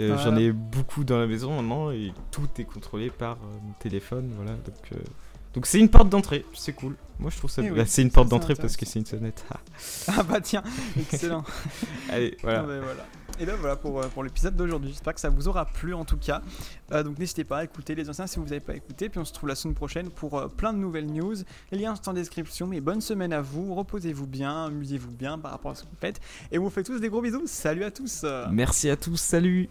[0.00, 0.16] Euh, Voilà.
[0.22, 4.32] J'en ai beaucoup dans la maison maintenant et tout est contrôlé par euh, mon téléphone.
[4.34, 4.96] Voilà, donc euh,
[5.52, 6.44] donc c'est une porte d'entrée.
[6.54, 6.96] C'est cool.
[7.20, 7.62] Moi, je trouve ça.
[7.62, 9.44] Eh bah, oui, c'est une porte d'entrée parce que c'est une sonnette.
[9.52, 9.60] Ah.
[10.08, 10.64] Ah bah tiens,
[10.98, 11.44] excellent.
[12.10, 12.60] Allez, voilà.
[12.60, 13.06] Ah bah voilà.
[13.40, 14.90] Et ben voilà pour, euh, pour l'épisode d'aujourd'hui.
[14.90, 16.40] J'espère que ça vous aura plu en tout cas.
[16.92, 19.08] Euh, donc n'hésitez pas à écouter les anciens si vous n'avez pas écouté.
[19.08, 21.34] Puis on se trouve la semaine prochaine pour euh, plein de nouvelles news.
[21.72, 22.66] Les liens sont en description.
[22.66, 23.74] Mais bonne semaine à vous.
[23.74, 26.20] Reposez-vous bien, amusez-vous bien par rapport à ce que vous faites.
[26.52, 27.42] Et on vous fait tous des gros bisous.
[27.46, 28.24] Salut à tous.
[28.50, 29.16] Merci à tous.
[29.16, 29.68] Salut.